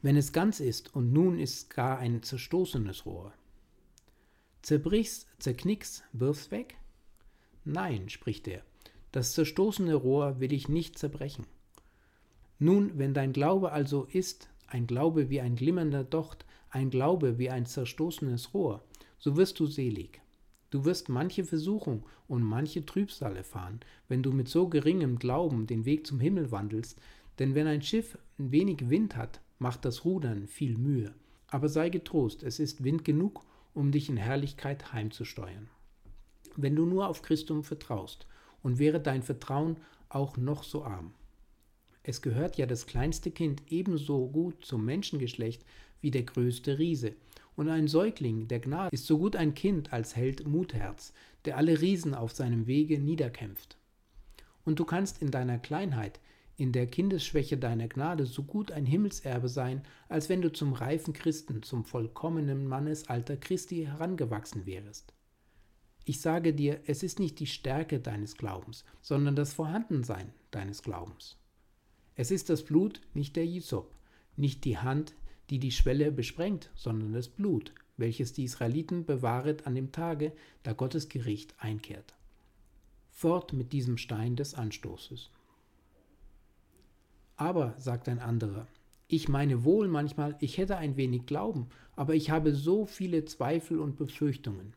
[0.00, 3.32] Wenn es ganz ist, und nun ist gar ein zerstoßenes Rohr.
[4.62, 6.76] Zerbrichst, zerknickst, wirf's weg?
[7.64, 8.62] Nein, spricht er,
[9.10, 11.46] das zerstoßene Rohr will ich nicht zerbrechen.
[12.60, 17.50] Nun, wenn dein Glaube also ist, ein Glaube wie ein glimmernder Docht, ein Glaube wie
[17.50, 18.84] ein zerstoßenes Rohr,
[19.18, 20.20] so wirst du selig.
[20.70, 25.84] Du wirst manche Versuchung und manche Trübsal erfahren, wenn du mit so geringem Glauben den
[25.86, 27.00] Weg zum Himmel wandelst,
[27.38, 31.14] denn wenn ein Schiff wenig Wind hat, macht das Rudern viel Mühe.
[31.48, 33.44] Aber sei getrost, es ist Wind genug,
[33.74, 35.68] um dich in Herrlichkeit heimzusteuern.
[36.56, 38.26] Wenn du nur auf Christum vertraust,
[38.62, 39.76] und wäre dein Vertrauen
[40.08, 41.12] auch noch so arm.
[42.02, 45.64] Es gehört ja das kleinste Kind ebenso gut zum Menschengeschlecht
[46.00, 47.14] wie der größte Riese.
[47.56, 51.12] Und ein Säugling der Gnade ist so gut ein Kind als Held Mutherz,
[51.44, 53.76] der alle Riesen auf seinem Wege niederkämpft.
[54.64, 56.20] Und du kannst in deiner Kleinheit,
[56.58, 61.14] in der Kindesschwäche deiner Gnade so gut ein Himmelserbe sein, als wenn du zum reifen
[61.14, 65.14] Christen, zum vollkommenen Mannesalter Christi herangewachsen wärest.
[66.04, 71.36] Ich sage dir, es ist nicht die Stärke deines Glaubens, sondern das Vorhandensein deines Glaubens.
[72.16, 73.94] Es ist das Blut, nicht der Jesop,
[74.36, 75.14] nicht die Hand,
[75.50, 80.32] die die Schwelle besprengt, sondern das Blut, welches die Israeliten bewahret an dem Tage,
[80.64, 82.14] da Gottes Gericht einkehrt.
[83.10, 85.30] Fort mit diesem Stein des Anstoßes.
[87.38, 88.66] Aber, sagt ein anderer,
[89.06, 93.78] ich meine wohl manchmal, ich hätte ein wenig Glauben, aber ich habe so viele Zweifel
[93.78, 94.74] und Befürchtungen.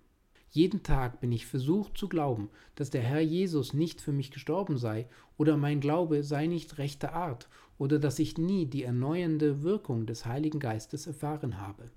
[0.51, 4.77] Jeden Tag bin ich versucht zu glauben, dass der Herr Jesus nicht für mich gestorben
[4.77, 10.05] sei, oder mein Glaube sei nicht rechter Art, oder dass ich nie die erneuernde Wirkung
[10.05, 11.89] des Heiligen Geistes erfahren habe.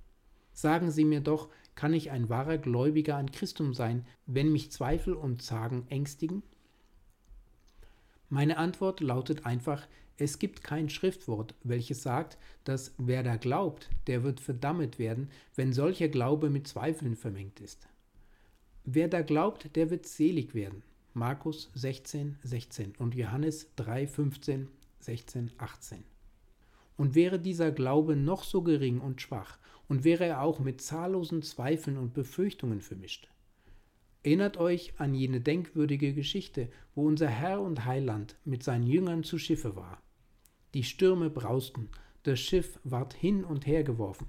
[0.54, 5.12] Sagen Sie mir doch, kann ich ein wahrer Gläubiger an Christum sein, wenn mich Zweifel
[5.12, 6.42] und Zagen ängstigen?
[8.30, 14.22] Meine Antwort lautet einfach, es gibt kein Schriftwort, welches sagt, dass wer da glaubt, der
[14.22, 17.88] wird verdammt werden, wenn solcher Glaube mit Zweifeln vermengt ist.
[18.84, 20.82] Wer da glaubt, der wird selig werden.
[21.14, 24.68] Markus 16, 16 und Johannes 3, 15,
[25.00, 26.04] 16, 18.
[26.96, 31.42] Und wäre dieser Glaube noch so gering und schwach, und wäre er auch mit zahllosen
[31.42, 33.28] Zweifeln und Befürchtungen vermischt.
[34.22, 39.38] Erinnert euch an jene denkwürdige Geschichte, wo unser Herr und Heiland mit seinen Jüngern zu
[39.38, 40.00] Schiffe war.
[40.74, 41.88] Die Stürme brausten,
[42.24, 44.26] das Schiff ward hin und her geworfen,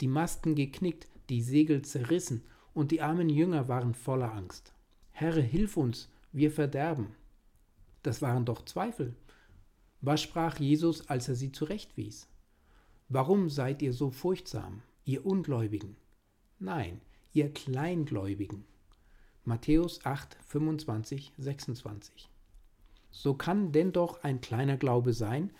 [0.00, 2.42] die Masten geknickt, die Segel zerrissen
[2.72, 4.72] und die armen Jünger waren voller Angst.
[5.10, 7.14] Herr, hilf uns, wir verderben.
[8.02, 9.14] Das waren doch Zweifel.
[10.00, 12.28] Was sprach Jesus, als er sie zurechtwies?
[13.08, 15.96] Warum seid ihr so furchtsam, ihr Ungläubigen?
[16.58, 17.00] Nein,
[17.32, 18.64] ihr Kleingläubigen.
[19.44, 22.30] Matthäus 8, 25, 26.
[23.10, 25.52] So kann denn doch ein kleiner Glaube sein,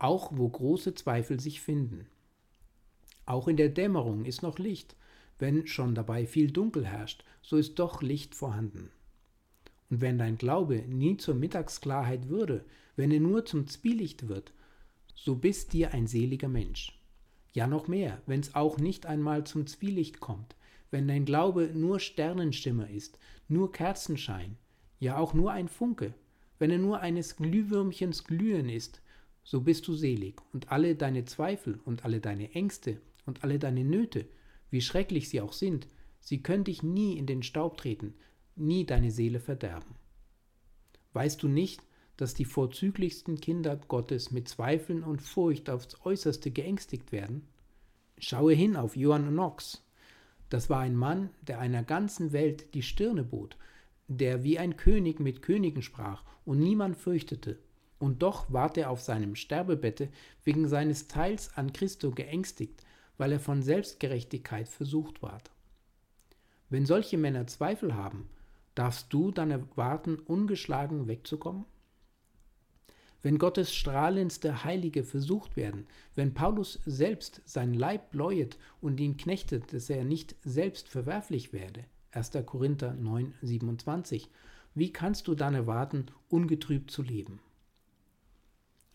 [0.00, 2.06] auch wo große Zweifel sich finden.
[3.26, 4.96] Auch in der Dämmerung ist noch Licht,
[5.38, 8.90] wenn schon dabei viel Dunkel herrscht, so ist doch Licht vorhanden.
[9.88, 12.64] Und wenn dein Glaube nie zur Mittagsklarheit würde,
[12.96, 14.52] wenn er nur zum Zwielicht wird,
[15.14, 16.98] so bist dir ein seliger Mensch.
[17.52, 20.56] Ja noch mehr, wenn's auch nicht einmal zum Zwielicht kommt,
[20.90, 24.56] wenn dein Glaube nur Sternenschimmer ist, nur Kerzenschein,
[24.98, 26.14] ja auch nur ein Funke,
[26.58, 29.02] wenn er nur eines Glühwürmchens Glühen ist,
[29.42, 33.84] so bist du selig, und alle deine Zweifel und alle deine Ängste und alle deine
[33.84, 34.26] Nöte
[34.70, 35.88] wie schrecklich sie auch sind,
[36.20, 38.14] sie können dich nie in den Staub treten,
[38.56, 39.96] nie deine Seele verderben.
[41.12, 41.82] Weißt du nicht,
[42.16, 47.48] dass die vorzüglichsten Kinder Gottes mit Zweifeln und Furcht aufs äußerste geängstigt werden?
[48.18, 49.84] Schaue hin auf Johann Knox.
[50.50, 53.56] Das war ein Mann, der einer ganzen Welt die Stirne bot,
[54.08, 57.58] der wie ein König mit Königen sprach und niemand fürchtete.
[58.00, 60.08] Und doch ward er auf seinem Sterbebette
[60.42, 62.82] wegen seines Teils an Christo geängstigt,
[63.18, 65.50] weil er von Selbstgerechtigkeit versucht ward.
[66.70, 68.30] Wenn solche Männer Zweifel haben,
[68.74, 71.66] darfst du dann erwarten, ungeschlagen wegzukommen?
[73.22, 79.74] Wenn Gottes strahlendste Heilige versucht werden, wenn Paulus selbst sein Leib bläuet und ihn knechtet,
[79.74, 82.30] dass er nicht selbst verwerflich werde, 1.
[82.46, 84.30] Korinther 9, 27,
[84.74, 87.40] wie kannst du dann erwarten, ungetrübt zu leben?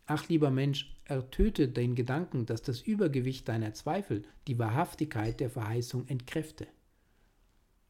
[0.08, 6.08] Ach lieber Mensch, ertöte den Gedanken, dass das Übergewicht deiner Zweifel die Wahrhaftigkeit der Verheißung
[6.08, 6.68] entkräfte.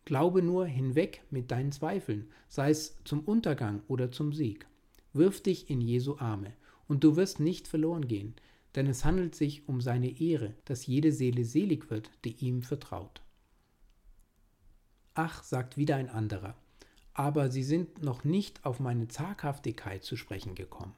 [0.06, 4.68] Glaube nur hinweg mit deinen Zweifeln, sei es zum Untergang oder zum Sieg.
[5.14, 6.54] Wirf dich in Jesu Arme,
[6.88, 8.36] und du wirst nicht verloren gehen,
[8.76, 13.22] denn es handelt sich um seine Ehre, dass jede Seele selig wird, die ihm vertraut.
[15.16, 16.56] Ach, sagt wieder ein anderer,
[17.14, 20.94] aber sie sind noch nicht auf meine Zaghaftigkeit zu sprechen gekommen.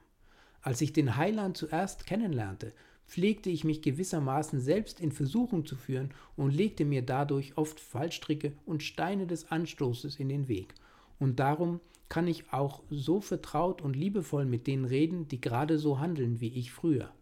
[0.68, 2.74] Als ich den Heiland zuerst kennenlernte,
[3.08, 8.52] pflegte ich mich gewissermaßen selbst in Versuchung zu führen und legte mir dadurch oft Fallstricke
[8.66, 10.74] und Steine des Anstoßes in den Weg.
[11.20, 16.02] Und darum kann ich auch so vertraut und liebevoll mit denen reden, die gerade so
[16.02, 17.14] handeln wie ich früher.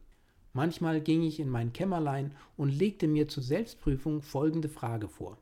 [0.53, 5.37] Manchmal ging ich in mein Kämmerlein und legte mir zur Selbstprüfung folgende Frage vor.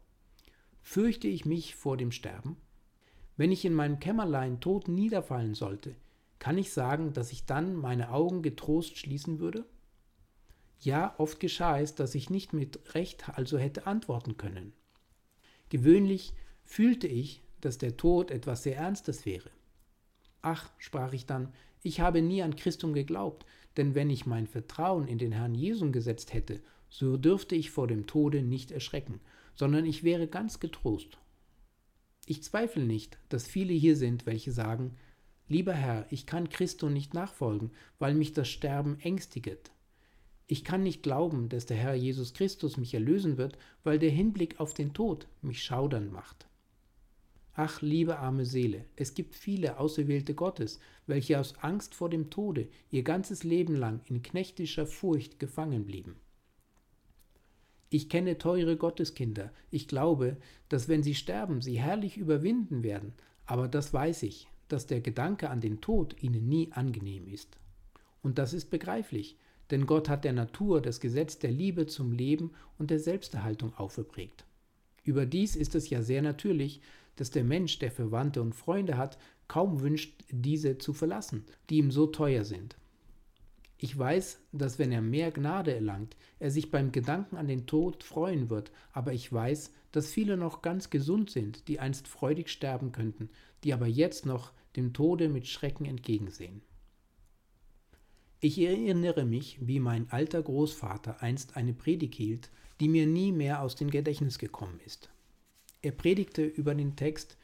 [0.82, 2.58] Fürchte ich mich vor dem Sterben?
[3.38, 5.96] Wenn ich in meinem Kämmerlein tot niederfallen sollte,
[6.40, 9.66] kann ich sagen, dass ich dann meine Augen getrost schließen würde?
[10.80, 14.74] Ja, oft geschah es, dass ich nicht mit Recht also hätte antworten können.
[15.70, 16.34] Gewöhnlich
[16.66, 19.50] fühlte ich, dass der Tod etwas sehr Ernstes wäre.
[20.42, 23.46] Ach, sprach ich dann, ich habe nie an Christum geglaubt,
[23.78, 27.88] denn wenn ich mein Vertrauen in den Herrn Jesum gesetzt hätte, so dürfte ich vor
[27.88, 29.22] dem Tode nicht erschrecken,
[29.56, 31.18] sondern ich wäre ganz getrost.
[32.26, 34.96] Ich zweifle nicht, dass viele hier sind, welche sagen,
[35.50, 39.72] Lieber Herr, ich kann Christo nicht nachfolgen, weil mich das Sterben ängstiget.
[40.48, 44.60] Ich kann nicht glauben, dass der Herr Jesus Christus mich erlösen wird, weil der Hinblick
[44.60, 46.48] auf den Tod mich schaudern macht.
[47.56, 52.68] Ach, liebe arme Seele, es gibt viele Auserwählte Gottes, welche aus Angst vor dem Tode
[52.90, 56.16] ihr ganzes Leben lang in knechtischer Furcht gefangen blieben.
[57.90, 63.14] Ich kenne teure Gotteskinder, ich glaube, dass wenn sie sterben, sie herrlich überwinden werden,
[63.46, 67.58] aber das weiß ich, dass der Gedanke an den Tod ihnen nie angenehm ist.
[68.22, 69.38] Und das ist begreiflich,
[69.72, 74.46] denn Gott hat der Natur das Gesetz der Liebe zum Leben und der Selbsterhaltung auferprägt.
[75.04, 76.82] Überdies ist es ja sehr natürlich,
[77.16, 81.92] dass der Mensch, der Verwandte und Freunde hat, kaum wünscht, diese zu verlassen, die ihm
[81.92, 82.76] so teuer sind.
[83.84, 88.06] Ich weiß, dass wenn er mehr Gnade erlangt, er sich beim Gedanken an den Tod
[88.06, 92.94] freuen wird, aber ich weiß, dass viele noch ganz gesund sind, die einst freudig sterben
[92.94, 93.30] könnten,
[93.66, 96.62] die aber jetzt noch dem Tode mit Schrecken entgegensehen.
[98.40, 103.62] Ich erinnere mich, wie mein alter Großvater einst eine Predigt hielt, die mir nie mehr
[103.62, 105.10] aus dem Gedächtnis gekommen ist.
[105.82, 107.36] Er predigte über den Text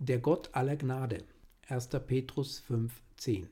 [0.00, 1.22] Der Gott aller Gnade,
[1.68, 1.90] 1.
[2.08, 3.46] Petrus 5,10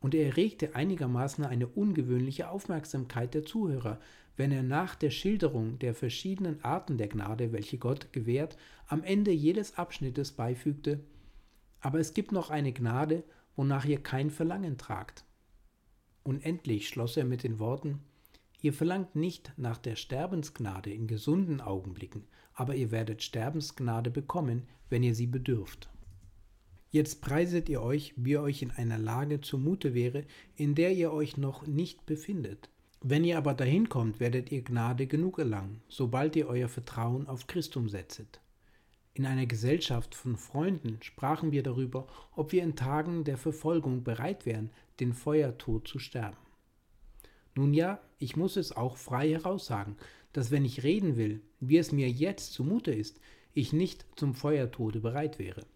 [0.00, 4.00] und er erregte einigermaßen eine ungewöhnliche Aufmerksamkeit der Zuhörer,
[4.36, 8.56] wenn er nach der Schilderung der verschiedenen Arten der Gnade, welche Gott gewährt,
[8.86, 11.00] am Ende jedes Abschnittes beifügte,
[11.80, 13.24] aber es gibt noch eine Gnade,
[13.56, 15.24] wonach ihr kein Verlangen tragt.
[16.22, 18.00] Und endlich schloss er mit den Worten,
[18.60, 25.04] Ihr verlangt nicht nach der Sterbensgnade in gesunden Augenblicken, aber ihr werdet Sterbensgnade bekommen, wenn
[25.04, 25.88] ihr sie bedürft.
[26.90, 30.24] Jetzt preiset ihr euch, wie ihr euch in einer Lage zumute wäre,
[30.56, 32.70] in der ihr euch noch nicht befindet.
[33.02, 37.46] Wenn ihr aber dahin kommt, werdet ihr Gnade genug erlangen, sobald ihr euer Vertrauen auf
[37.46, 38.40] Christum setzet.
[39.12, 44.46] In einer Gesellschaft von Freunden sprachen wir darüber, ob wir in Tagen der Verfolgung bereit
[44.46, 46.36] wären, den Feuertod zu sterben.
[47.54, 49.96] Nun ja, ich muss es auch frei heraussagen,
[50.32, 53.20] dass wenn ich reden will, wie es mir jetzt zumute ist,
[53.52, 55.66] ich nicht zum Feuertode bereit wäre.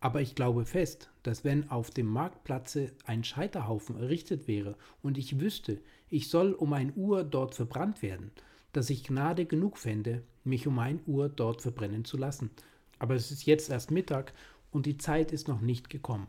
[0.00, 5.40] Aber ich glaube fest, dass wenn auf dem Marktplatze ein Scheiterhaufen errichtet wäre und ich
[5.40, 8.30] wüsste, ich soll um ein Uhr dort verbrannt werden,
[8.72, 12.50] dass ich Gnade genug fände, mich um ein Uhr dort verbrennen zu lassen.
[12.98, 14.32] Aber es ist jetzt erst Mittag
[14.70, 16.28] und die Zeit ist noch nicht gekommen.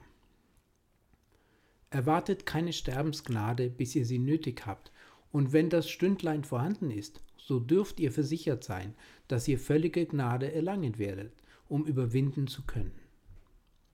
[1.91, 4.91] Erwartet keine Sterbensgnade, bis ihr sie nötig habt,
[5.31, 8.95] und wenn das Stündlein vorhanden ist, so dürft ihr versichert sein,
[9.27, 11.33] dass ihr völlige Gnade erlangen werdet,
[11.67, 12.91] um überwinden zu können.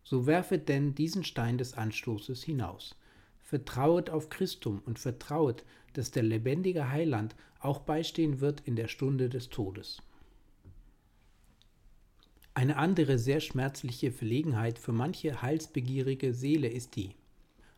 [0.06, 2.96] So werfet denn diesen Stein des Anstoßes hinaus.
[3.42, 9.30] Vertrauet auf Christum und vertrauet, dass der lebendige Heiland auch beistehen wird in der Stunde
[9.30, 10.02] des Todes.
[12.54, 17.16] Eine andere sehr schmerzliche Verlegenheit für manche heilsbegierige Seele ist die.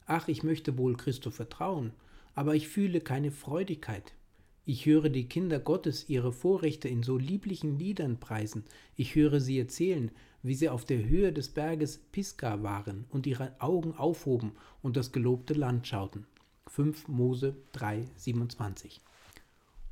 [0.05, 1.93] Ach, ich möchte wohl Christo vertrauen,
[2.35, 4.13] aber ich fühle keine Freudigkeit.
[4.69, 8.65] Ich höre die Kinder Gottes ihre Vorrechte in so lieblichen Liedern preisen.
[8.97, 10.11] Ich höre sie erzählen,
[10.43, 14.51] wie sie auf der Höhe des Berges Pisgah waren und ihre Augen aufhoben
[14.81, 16.25] und das gelobte Land schauten.
[16.67, 18.99] 5 Mose 3, 27.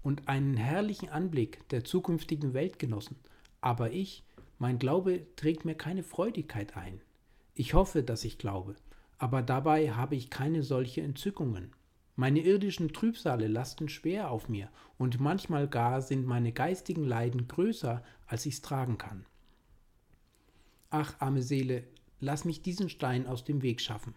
[0.04, 3.16] Und einen herrlichen Anblick der zukünftigen Welt genossen.
[3.62, 4.26] Aber ich,
[4.60, 7.00] mein Glaube trägt mir keine Freudigkeit ein.
[7.54, 8.76] Ich hoffe, dass ich glaube,
[9.20, 11.72] aber dabei habe ich keine solche Entzückungen.
[12.16, 18.04] Meine irdischen Trübsale lasten schwer auf mir, und manchmal gar sind meine geistigen Leiden größer,
[18.26, 19.26] als ich's tragen kann.
[20.90, 21.84] Ach, arme Seele,
[22.22, 24.16] lass mich diesen Stein aus dem Weg schaffen.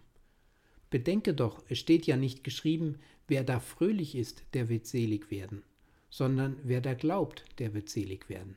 [0.90, 5.64] Bedenke doch, es steht ja nicht geschrieben, wer da fröhlich ist, der wird selig werden,
[6.09, 8.57] sondern wer da glaubt, der wird selig werden.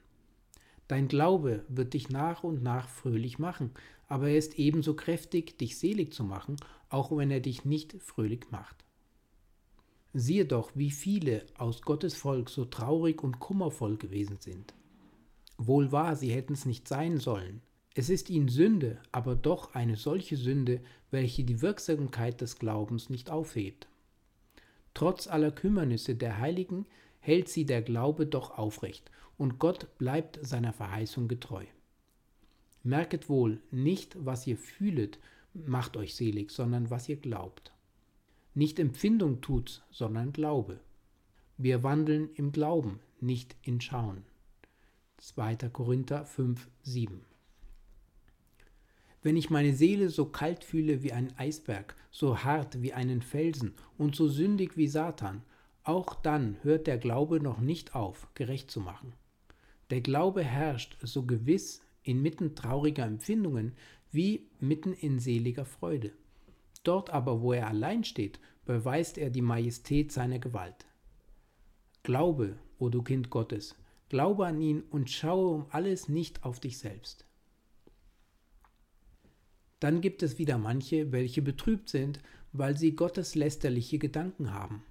[0.88, 3.72] Dein Glaube wird dich nach und nach fröhlich machen,
[4.08, 6.58] aber er ist ebenso kräftig, dich selig zu machen,
[6.90, 8.86] auch wenn er dich nicht fröhlich macht.
[10.14, 14.74] Siehe doch, wie viele aus Gottes Volk so traurig und kummervoll gewesen sind.
[15.58, 17.62] Wohl wahr, sie hätten es nicht sein sollen.
[17.94, 20.82] Es ist ihnen Sünde, aber doch eine solche Sünde,
[21.12, 23.88] welche die Wirksamkeit des Glaubens nicht aufhebt.
[24.94, 26.86] Trotz aller Kümmernisse der Heiligen
[27.20, 31.66] hält sie der Glaube doch aufrecht, und Gott bleibt seiner Verheißung getreu.
[32.84, 35.20] Merket wohl, nicht was ihr fühlet,
[35.54, 37.71] macht euch selig, sondern was ihr glaubt.
[38.54, 40.82] Nicht Empfindung tut's, sondern Glaube.
[41.56, 44.26] Wir wandeln im Glauben, nicht in Schauen.
[45.20, 45.56] 2.
[45.70, 47.22] Korinther 5, 7.
[49.24, 53.74] Wenn ich meine Seele so kalt fühle wie ein Eisberg, so hart wie einen Felsen
[53.98, 55.44] und so sündig wie Satan,
[55.84, 59.14] auch dann hört der Glaube noch nicht auf, gerecht zu machen.
[59.92, 63.78] Der Glaube herrscht so gewiss inmitten trauriger Empfindungen
[64.12, 66.12] wie mitten in seliger Freude.
[66.84, 70.86] Dort aber, wo er allein steht, beweist er die Majestät seiner Gewalt.
[72.04, 73.76] Glaube, o du Kind Gottes,
[74.10, 77.26] glaube an ihn und schaue um alles nicht auf dich selbst.
[79.80, 82.20] Dann gibt es wieder manche, welche betrübt sind,
[82.52, 84.84] weil sie Gottes lästerliche Gedanken haben.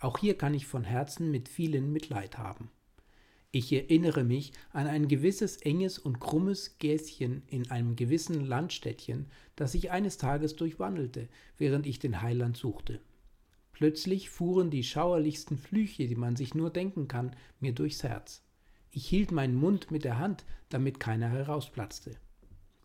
[0.00, 2.70] Auch hier kann ich von Herzen mit vielen Mitleid haben.
[3.50, 9.26] Ich erinnere mich an ein gewisses enges und krummes Gäschen in einem gewissen Landstädtchen,
[9.56, 13.00] das ich eines Tages durchwandelte, während ich den Heiland suchte.
[13.72, 18.42] Plötzlich fuhren die schauerlichsten Flüche, die man sich nur denken kann, mir durchs Herz.
[18.90, 22.16] Ich hielt meinen Mund mit der Hand, damit keiner herausplatzte.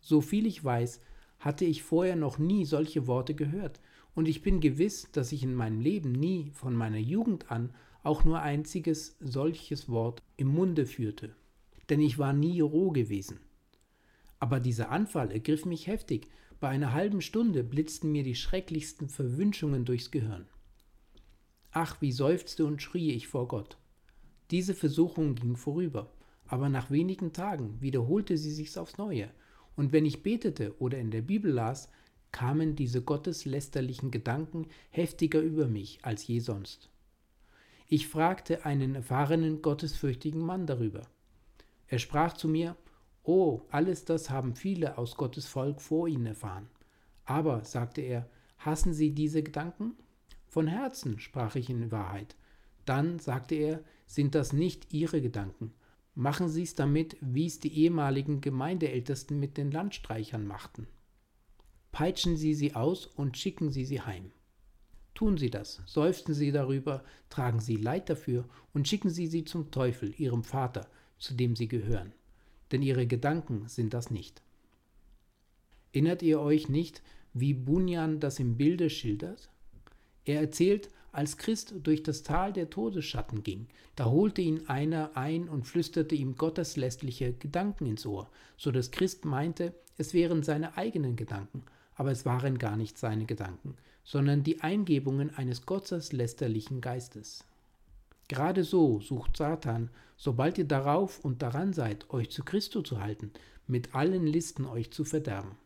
[0.00, 1.00] So viel ich weiß,
[1.40, 3.80] hatte ich vorher noch nie solche Worte gehört,
[4.14, 8.24] und ich bin gewiss, dass ich in meinem Leben nie von meiner Jugend an auch
[8.24, 11.34] nur einziges solches Wort im Munde führte,
[11.88, 13.40] denn ich war nie roh gewesen.
[14.38, 16.28] Aber dieser Anfall ergriff mich heftig,
[16.60, 20.46] bei einer halben Stunde blitzten mir die schrecklichsten Verwünschungen durchs Gehirn.
[21.72, 23.78] Ach, wie seufzte und schrie ich vor Gott.
[24.50, 26.12] Diese Versuchung ging vorüber,
[26.46, 29.30] aber nach wenigen Tagen wiederholte sie sich aufs Neue,
[29.76, 31.90] und wenn ich betete oder in der Bibel las,
[32.30, 36.90] kamen diese gotteslästerlichen Gedanken heftiger über mich als je sonst.
[37.86, 41.02] Ich fragte einen erfahrenen, gottesfürchtigen Mann darüber.
[41.86, 42.76] Er sprach zu mir,
[43.22, 46.68] Oh, alles das haben viele aus Gottes Volk vor Ihnen erfahren.
[47.24, 48.28] Aber, sagte er,
[48.58, 49.94] hassen Sie diese Gedanken?
[50.46, 52.36] Von Herzen, sprach ich in Wahrheit.
[52.84, 55.72] Dann, sagte er, sind das nicht Ihre Gedanken.
[56.14, 60.86] Machen Sie es damit, wie es die ehemaligen Gemeindeältesten mit den Landstreichern machten.
[61.92, 64.32] Peitschen Sie sie aus und schicken Sie sie heim.
[65.14, 69.70] Tun Sie das, seufzen Sie darüber, tragen Sie Leid dafür und schicken Sie sie zum
[69.70, 70.88] Teufel, Ihrem Vater,
[71.18, 72.12] zu dem Sie gehören.
[72.72, 74.42] Denn Ihre Gedanken sind das nicht.
[75.92, 77.02] Erinnert ihr euch nicht,
[77.32, 79.48] wie Bunyan das im Bilde schildert?
[80.24, 85.48] Er erzählt, als Christ durch das Tal der Todesschatten ging, da holte ihn einer ein
[85.48, 91.14] und flüsterte ihm gotteslästliche Gedanken ins Ohr, so dass Christ meinte, es wären seine eigenen
[91.14, 91.62] Gedanken,
[91.94, 97.44] aber es waren gar nicht seine Gedanken, sondern die Eingebungen eines gotteslästerlichen Geistes.
[98.28, 103.32] Gerade so sucht Satan, sobald ihr darauf und daran seid, euch zu Christo zu halten,
[103.66, 105.56] mit allen Listen euch zu verderben.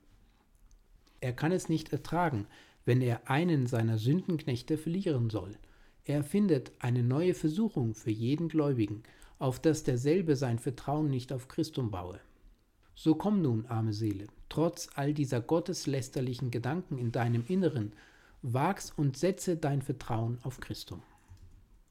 [1.21, 2.47] Er kann es nicht ertragen,
[2.85, 5.57] wenn er einen seiner Sündenknechte verlieren soll.
[6.05, 9.03] Er erfindet eine neue Versuchung für jeden Gläubigen,
[9.39, 12.19] auf dass derselbe sein Vertrauen nicht auf Christum baue.
[12.95, 17.93] So komm nun, arme Seele, trotz all dieser gotteslästerlichen Gedanken in deinem Inneren,
[18.43, 21.03] wag's und setze dein Vertrauen auf Christum.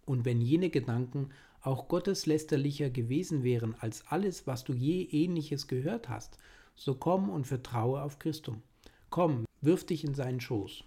[0.05, 1.29] Und wenn jene Gedanken
[1.61, 6.37] auch gotteslästerlicher gewesen wären als alles, was du je ähnliches gehört hast,
[6.75, 8.61] so komm und vertraue auf Christum.
[9.09, 10.83] Komm, wirf dich in seinen Schoß.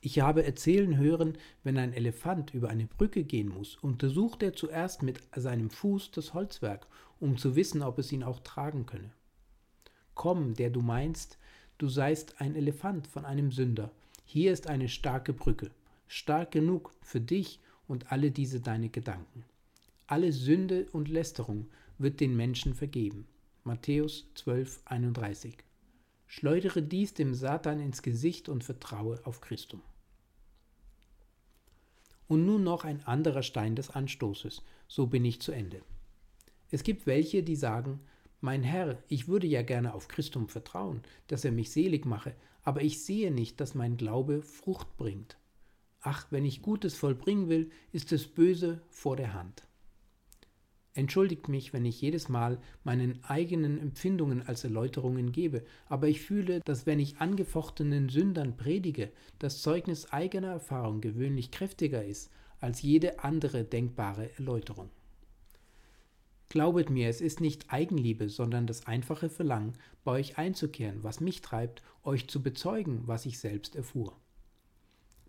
[0.00, 5.02] Ich habe erzählen hören, wenn ein Elefant über eine Brücke gehen muss, untersucht er zuerst
[5.02, 6.88] mit seinem Fuß das Holzwerk,
[7.20, 9.12] um zu wissen, ob es ihn auch tragen könne.
[10.14, 11.38] Komm, der du meinst,
[11.78, 13.92] du seist ein Elefant von einem Sünder,
[14.32, 15.70] hier ist eine starke Brücke,
[16.06, 19.44] stark genug für dich und alle diese deine Gedanken.
[20.06, 21.68] Alle Sünde und Lästerung
[21.98, 23.26] wird den Menschen vergeben.
[23.62, 25.58] Matthäus 12, 31.
[26.26, 29.82] Schleudere dies dem Satan ins Gesicht und vertraue auf Christum.
[32.26, 35.82] Und nun noch ein anderer Stein des Anstoßes, so bin ich zu Ende.
[36.70, 38.00] Es gibt welche, die sagen,
[38.42, 42.82] mein Herr, ich würde ja gerne auf Christum vertrauen, dass er mich selig mache, aber
[42.82, 45.36] ich sehe nicht, dass mein Glaube Frucht bringt.
[46.00, 49.66] Ach, wenn ich Gutes vollbringen will, ist das Böse vor der Hand.
[50.94, 56.60] Entschuldigt mich, wenn ich jedes Mal meinen eigenen Empfindungen als Erläuterungen gebe, aber ich fühle,
[56.64, 62.30] dass wenn ich angefochtenen Sündern predige, das Zeugnis eigener Erfahrung gewöhnlich kräftiger ist
[62.60, 64.90] als jede andere denkbare Erläuterung.
[66.52, 69.72] Glaubet mir, es ist nicht Eigenliebe, sondern das einfache Verlangen,
[70.04, 74.14] bei euch einzukehren, was mich treibt, euch zu bezeugen, was ich selbst erfuhr.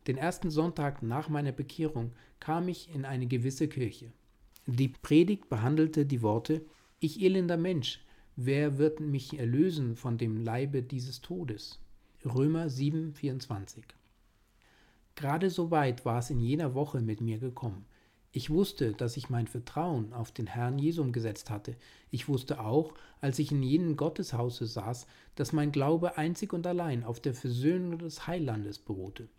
[0.05, 2.11] Den ersten Sonntag nach meiner Bekehrung
[2.41, 4.11] kam ich in eine gewisse Kirche.
[4.65, 6.65] Die Predigt behandelte die Worte
[6.99, 8.03] Ich elender Mensch,
[8.35, 11.79] wer wird mich erlösen von dem Leibe dieses Todes?
[12.25, 13.85] Römer 7, 24.
[15.15, 17.85] Gerade so weit war es in jener Woche mit mir gekommen.
[18.35, 21.75] Ich wusste, dass ich mein Vertrauen auf den Herrn Jesum gesetzt hatte.
[22.09, 25.05] Ich wusste auch, als ich in jenem Gotteshause saß,
[25.35, 29.29] dass mein Glaube einzig und allein auf der Versöhnung des Heilandes beruhte.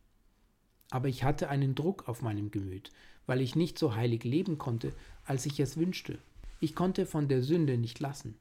[0.90, 2.92] Aber ich hatte einen Druck auf meinem Gemüt,
[3.26, 4.92] weil ich nicht so heilig leben konnte,
[5.24, 6.20] als ich es wünschte.
[6.60, 8.38] Ich konnte von der Sünde nicht lassen.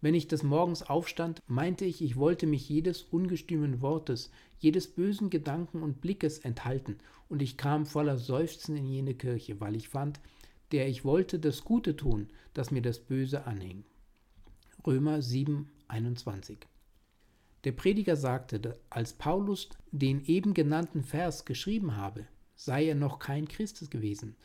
[0.00, 5.28] Wenn ich des Morgens aufstand, meinte ich, ich wollte mich jedes ungestümen Wortes, jedes bösen
[5.28, 10.20] Gedanken und Blickes enthalten, und ich kam voller Seufzen in jene Kirche, weil ich fand,
[10.72, 13.84] der ich wollte das Gute tun, das mir das Böse anhing.
[14.86, 16.58] Römer 7, 21.
[17.64, 23.48] Der Prediger sagte, als Paulus den eben genannten Vers geschrieben habe, sei er noch kein
[23.48, 24.36] Christus gewesen,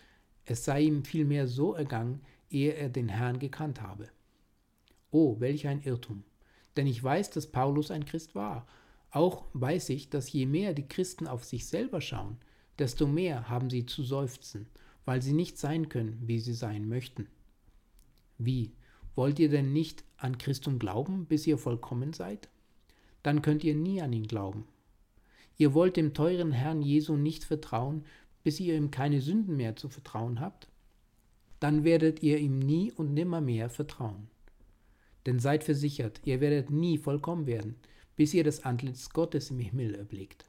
[0.45, 4.09] es sei ihm vielmehr so ergangen, ehe er den Herrn gekannt habe.
[5.13, 6.23] Oh, welch ein Irrtum.
[6.75, 8.65] Denn ich weiß, dass Paulus ein Christ war.
[9.11, 12.37] Auch weiß ich, dass je mehr die Christen auf sich selber schauen,
[12.79, 14.65] desto mehr haben sie zu seufzen,
[15.05, 17.27] weil sie nicht sein können, wie sie sein möchten.
[18.39, 18.73] Wie?
[19.13, 22.49] Wollt ihr denn nicht an Christum glauben, bis ihr vollkommen seid?
[23.21, 24.65] Dann könnt ihr nie an ihn glauben.
[25.57, 28.03] Ihr wollt dem teuren Herrn Jesu nicht vertrauen,
[28.41, 30.69] bis ihr ihm keine Sünden mehr zu vertrauen habt?
[31.59, 34.32] Dann werdet ihr ihm nie und nimmermehr vertrauen.
[35.25, 37.75] Denn seid versichert, ihr werdet nie vollkommen werden,
[38.15, 40.45] bis ihr das Antlitz Gottes im Himmel erblickt.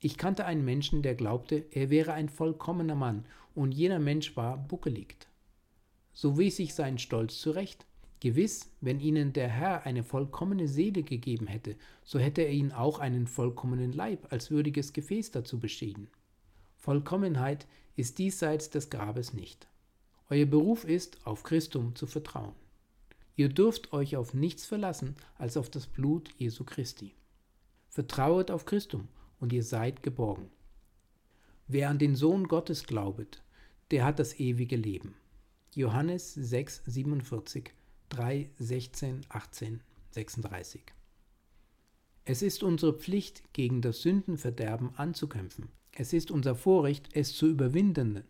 [0.00, 3.24] Ich kannte einen Menschen, der glaubte, er wäre ein vollkommener Mann,
[3.54, 5.16] und jener Mensch war buckelig.
[6.12, 7.86] So wies sich sein Stolz zurecht.
[8.20, 12.98] Gewiss, wenn ihnen der Herr eine vollkommene Seele gegeben hätte, so hätte er ihnen auch
[12.98, 16.08] einen vollkommenen Leib als würdiges Gefäß dazu beschieden.
[16.76, 17.66] Vollkommenheit
[17.96, 19.68] ist diesseits des Grabes nicht.
[20.30, 22.54] Euer Beruf ist, auf Christum zu vertrauen.
[23.36, 27.14] Ihr dürft euch auf nichts verlassen als auf das Blut Jesu Christi.
[27.88, 29.08] Vertrauet auf Christum
[29.40, 30.50] und ihr seid geborgen.
[31.66, 33.42] Wer an den Sohn Gottes glaubet,
[33.90, 35.14] der hat das ewige Leben.
[35.74, 37.72] Johannes 6, 47,
[38.10, 39.80] 3, 16, 18,
[40.10, 40.82] 36.
[42.24, 45.68] Es ist unsere Pflicht, gegen das Sündenverderben anzukämpfen.
[45.92, 48.22] Es ist unser Vorrecht, es zu überwinden.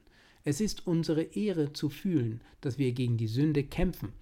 [0.43, 4.13] Es ist unsere Ehre zu fühlen, dass wir gegen die Sünde kämpfen,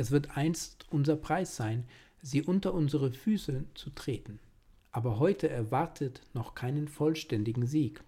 [0.00, 1.84] es wird einst unser Preis sein,
[2.22, 4.38] sie unter unsere Füße zu treten.
[4.92, 8.02] Aber heute erwartet noch keinen vollständigen Sieg.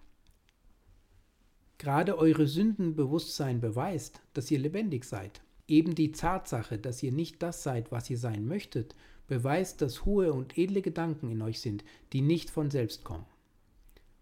[1.77, 5.41] Gerade eure Sündenbewusstsein beweist, dass ihr lebendig seid.
[5.67, 8.95] Eben die Tatsache, dass ihr nicht das seid, was ihr sein möchtet,
[9.27, 13.27] beweist, dass hohe und edle Gedanken in euch sind, die nicht von selbst kommen.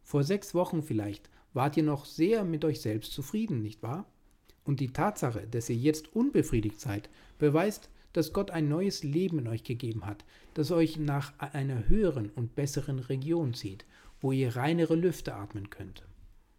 [0.04, 4.11] Vor sechs Wochen vielleicht wart ihr noch sehr mit euch selbst zufrieden, nicht wahr?
[4.64, 7.10] Und die Tatsache, dass ihr jetzt unbefriedigt seid,
[7.40, 12.30] beweist, dass Gott ein neues Leben in euch gegeben hat, das euch nach einer höheren
[12.30, 13.86] und besseren Region zieht,
[14.20, 16.04] wo ihr reinere Lüfte atmen könnt.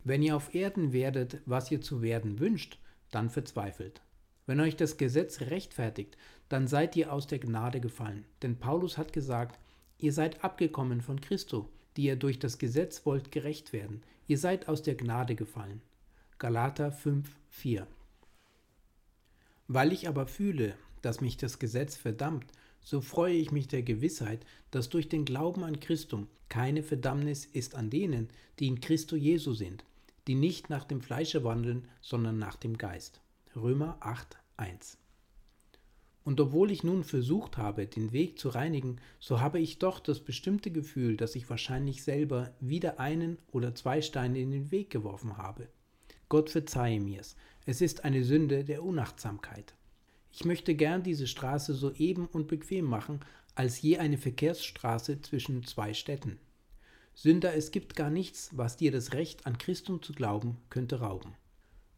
[0.05, 2.79] Wenn ihr auf Erden werdet, was ihr zu werden wünscht,
[3.11, 4.01] dann verzweifelt.
[4.47, 6.17] Wenn euch das Gesetz rechtfertigt,
[6.49, 8.25] dann seid ihr aus der Gnade gefallen.
[8.43, 9.61] Denn Paulus hat gesagt,
[9.99, 14.03] ihr seid abgekommen von Christo, die ihr durch das Gesetz wollt gerecht werden.
[14.27, 15.81] Ihr seid aus der Gnade gefallen.
[16.43, 17.87] Galater 5, 4.
[19.69, 22.47] Weil ich aber fühle, dass mich das Gesetz verdammt,
[22.81, 27.77] so freue ich mich der Gewissheit, dass durch den Glauben an Christum keine Verdammnis ist
[27.77, 28.29] an denen,
[28.59, 29.85] die in Christo Jesu sind,
[30.27, 33.21] die nicht nach dem Fleische wandeln, sondern nach dem Geist.
[33.55, 34.99] Römer 8, 1.
[36.25, 40.19] Und obwohl ich nun versucht habe, den Weg zu reinigen, so habe ich doch das
[40.19, 45.37] bestimmte Gefühl, dass ich wahrscheinlich selber wieder einen oder zwei Steine in den Weg geworfen
[45.37, 45.69] habe.
[46.33, 47.37] Gott verzeihe mir's.
[47.67, 49.75] Es ist eine Sünde der Unachtsamkeit.
[50.33, 53.21] Ich möchte gern diese Straße so eben und bequem machen,
[53.55, 56.39] als je eine Verkehrsstraße zwischen zwei Städten.
[57.13, 61.35] Sünder, es gibt gar nichts, was dir das Recht an Christum zu glauben könnte rauben.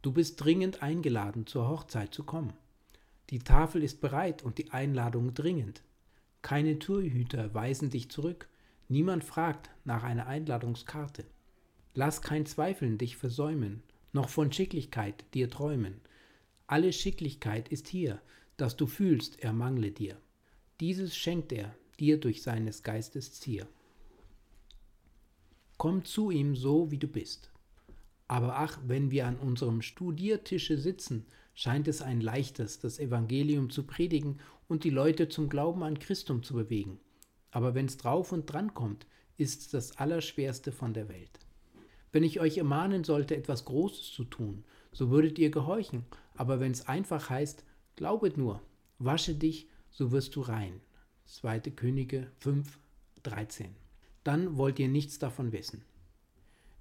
[0.03, 2.55] Du bist dringend eingeladen, zur Hochzeit zu kommen.
[3.31, 5.85] Die Tafel ist bereit und die Einladung dringend.
[6.43, 8.49] Keine Torhüter weisen dich zurück,
[8.89, 11.25] niemand fragt nach einer Einladungskarte.
[11.95, 13.85] Lass kein Zweifeln dich versäumen,
[14.15, 16.01] noch von Schicklichkeit dir träumen.
[16.67, 18.21] Alle Schicklichkeit ist hier,
[18.57, 20.17] dass du fühlst, er mangle dir.
[20.81, 23.69] Dieses schenkt er dir durch seines Geistes Zier.
[25.77, 27.51] Komm zu ihm so, wie du bist.
[28.29, 33.85] Aber ach, wenn wir an unserem Studiertische sitzen, scheint es ein leichtes, das Evangelium zu
[33.85, 36.99] predigen und die Leute zum Glauben an Christum zu bewegen.
[37.51, 39.07] Aber wenn's drauf und dran kommt,
[39.37, 41.44] ist's das Allerschwerste von der Welt.
[42.15, 44.63] Wenn ich euch ermahnen sollte, etwas Großes zu tun,
[44.93, 46.05] so würdet ihr gehorchen,
[46.37, 47.65] aber wenn's einfach heißt,
[47.97, 48.63] glaubet nur,
[49.01, 50.81] wasche dich, so wirst du rein.
[51.25, 51.59] 2.
[51.75, 52.79] Könige 5,
[53.25, 53.75] 13.
[54.23, 55.83] Dann wollt ihr nichts davon wissen.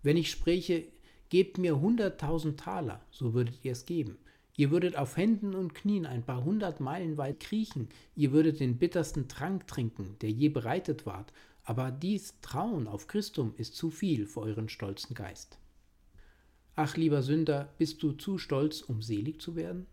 [0.04, 0.86] Wenn ich spreche,
[1.30, 4.20] gebt mir hunderttausend Taler, so würdet ihr es geben.
[4.56, 8.78] Ihr würdet auf Händen und Knien ein paar hundert Meilen weit kriechen, ihr würdet den
[8.78, 14.26] bittersten Trank trinken, der je bereitet ward, aber dies Trauen auf Christum ist zu viel
[14.28, 15.57] für euren stolzen Geist.
[16.76, 19.86] Ach, lieber Sünder, bist du zu stolz, um selig zu werden?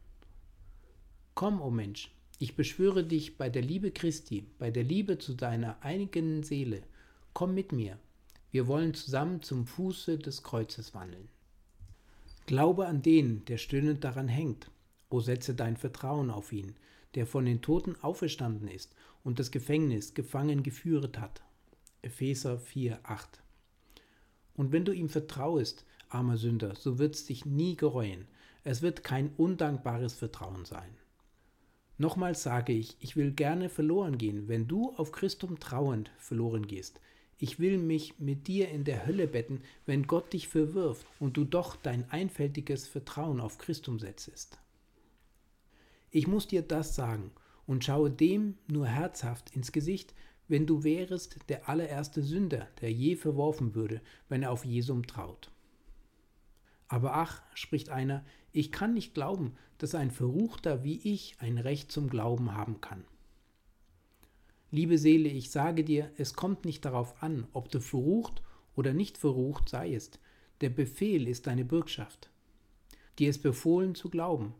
[1.34, 5.34] Komm, o oh Mensch, ich beschwöre dich bei der Liebe Christi, bei der Liebe zu
[5.34, 6.82] deiner einigen Seele,
[7.34, 7.98] komm mit mir,
[8.50, 11.28] wir wollen zusammen zum Fuße des Kreuzes wandeln.
[12.46, 14.70] Glaube an den, der stöhnend daran hängt.
[15.08, 16.74] O setze dein Vertrauen auf ihn,
[17.14, 18.92] der von den Toten auferstanden ist
[19.22, 21.42] und das Gefängnis gefangen geführet hat.
[22.02, 23.42] Epheser 4, 8.
[24.54, 28.26] Und wenn du ihm vertrauest, armer Sünder, so wird's dich nie gereuen.
[28.64, 30.96] Es wird kein undankbares Vertrauen sein.
[31.98, 37.00] Nochmals sage ich, ich will gerne verloren gehen, wenn du auf Christum trauend verloren gehst.
[37.36, 41.44] Ich will mich mit dir in der Hölle betten, wenn Gott dich verwirft und du
[41.44, 44.58] doch dein einfältiges Vertrauen auf Christum setzest.
[46.10, 47.30] Ich muss dir das sagen
[47.66, 50.14] und schaue dem nur herzhaft ins Gesicht,
[50.50, 55.50] wenn du wärest der allererste Sünder, der je verworfen würde, wenn er auf Jesum traut.
[56.88, 61.92] Aber ach, spricht einer, ich kann nicht glauben, dass ein Verruchter wie ich ein Recht
[61.92, 63.04] zum Glauben haben kann.
[64.72, 68.42] Liebe Seele, ich sage dir, es kommt nicht darauf an, ob du verrucht
[68.74, 70.18] oder nicht verrucht seiest.
[70.62, 72.28] Der Befehl ist deine Bürgschaft.
[73.20, 74.54] Dir ist befohlen zu glauben.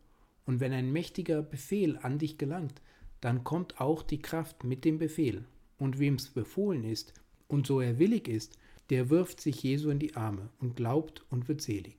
[0.47, 2.81] Und wenn ein mächtiger Befehl an dich gelangt,
[3.21, 5.45] dann kommt auch die Kraft mit dem Befehl.
[5.81, 7.15] Und wem's befohlen ist
[7.49, 8.59] und so er willig ist,
[8.91, 11.97] der wirft sich Jesu in die Arme und glaubt und wird selig.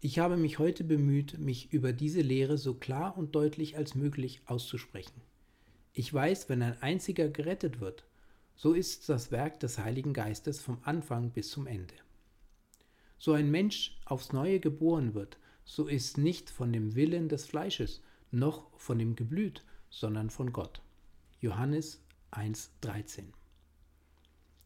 [0.00, 4.42] Ich habe mich heute bemüht, mich über diese Lehre so klar und deutlich als möglich
[4.46, 5.20] auszusprechen.
[5.92, 8.04] Ich weiß, wenn ein einziger gerettet wird,
[8.56, 11.94] so ist das Werk des Heiligen Geistes vom Anfang bis zum Ende.
[13.18, 18.02] So ein Mensch aufs neue geboren wird, so ist nicht von dem Willen des Fleisches,
[18.32, 20.82] noch von dem Geblüt, sondern von Gott.
[21.40, 23.24] Johannes 1,13.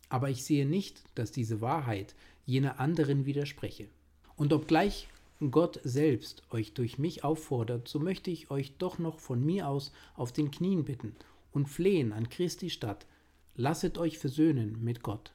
[0.08, 2.14] Aber ich sehe nicht, dass diese Wahrheit
[2.44, 3.88] jener anderen widerspreche.
[4.36, 5.08] Und obgleich
[5.50, 9.92] Gott selbst euch durch mich auffordert, so möchte ich euch doch noch von mir aus
[10.14, 11.14] auf den Knien bitten
[11.52, 13.06] und flehen an Christi statt,
[13.54, 15.32] lasset euch versöhnen mit Gott.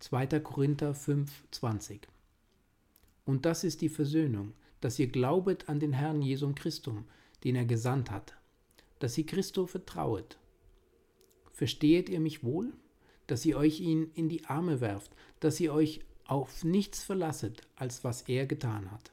[0.00, 0.26] 2.
[0.40, 2.08] Korinther 5, 20.
[3.24, 7.06] Und das ist die Versöhnung, dass ihr glaubet an den Herrn Jesum Christum,
[7.42, 8.34] den er gesandt hat,
[8.98, 10.36] dass ihr Christo vertrauet.
[11.54, 12.72] Verstehet ihr mich wohl?
[13.26, 18.04] Dass ihr euch ihn in die Arme werft, dass ihr euch auf nichts verlasset, als
[18.04, 19.12] was er getan hat.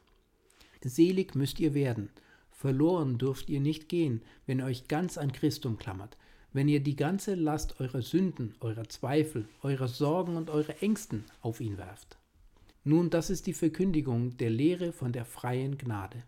[0.83, 2.09] Selig müsst ihr werden.
[2.51, 6.17] Verloren dürft ihr nicht gehen, wenn ihr euch ganz an Christum klammert,
[6.51, 11.61] wenn ihr die ganze Last eurer Sünden, eurer Zweifel, eurer Sorgen und eurer Ängsten auf
[11.61, 12.17] ihn werft.
[12.83, 16.23] Nun, das ist die Verkündigung der Lehre von der freien Gnade.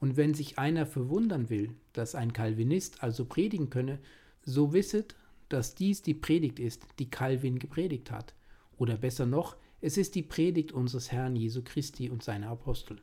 [0.00, 3.98] Und wenn sich einer verwundern will, dass ein Calvinist also predigen könne,
[4.44, 5.14] so wisset,
[5.52, 8.34] dass dies die Predigt ist, die Calvin gepredigt hat.
[8.76, 13.00] Oder besser noch, es ist die Predigt unseres Herrn Jesu Christi und seiner Apostel.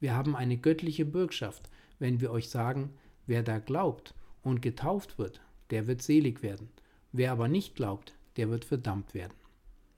[0.00, 2.90] Wir haben eine göttliche Bürgschaft, wenn wir euch sagen,
[3.26, 6.68] wer da glaubt und getauft wird, der wird selig werden.
[7.12, 9.34] Wer aber nicht glaubt, der wird verdammt werden.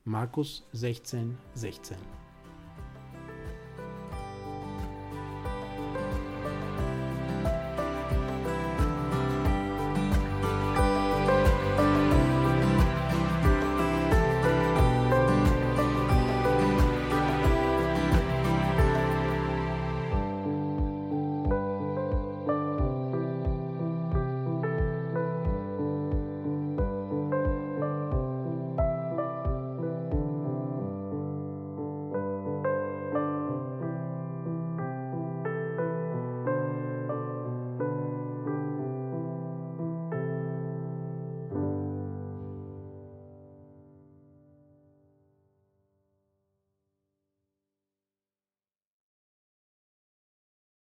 [0.04, 2.21] Markus 16, 16.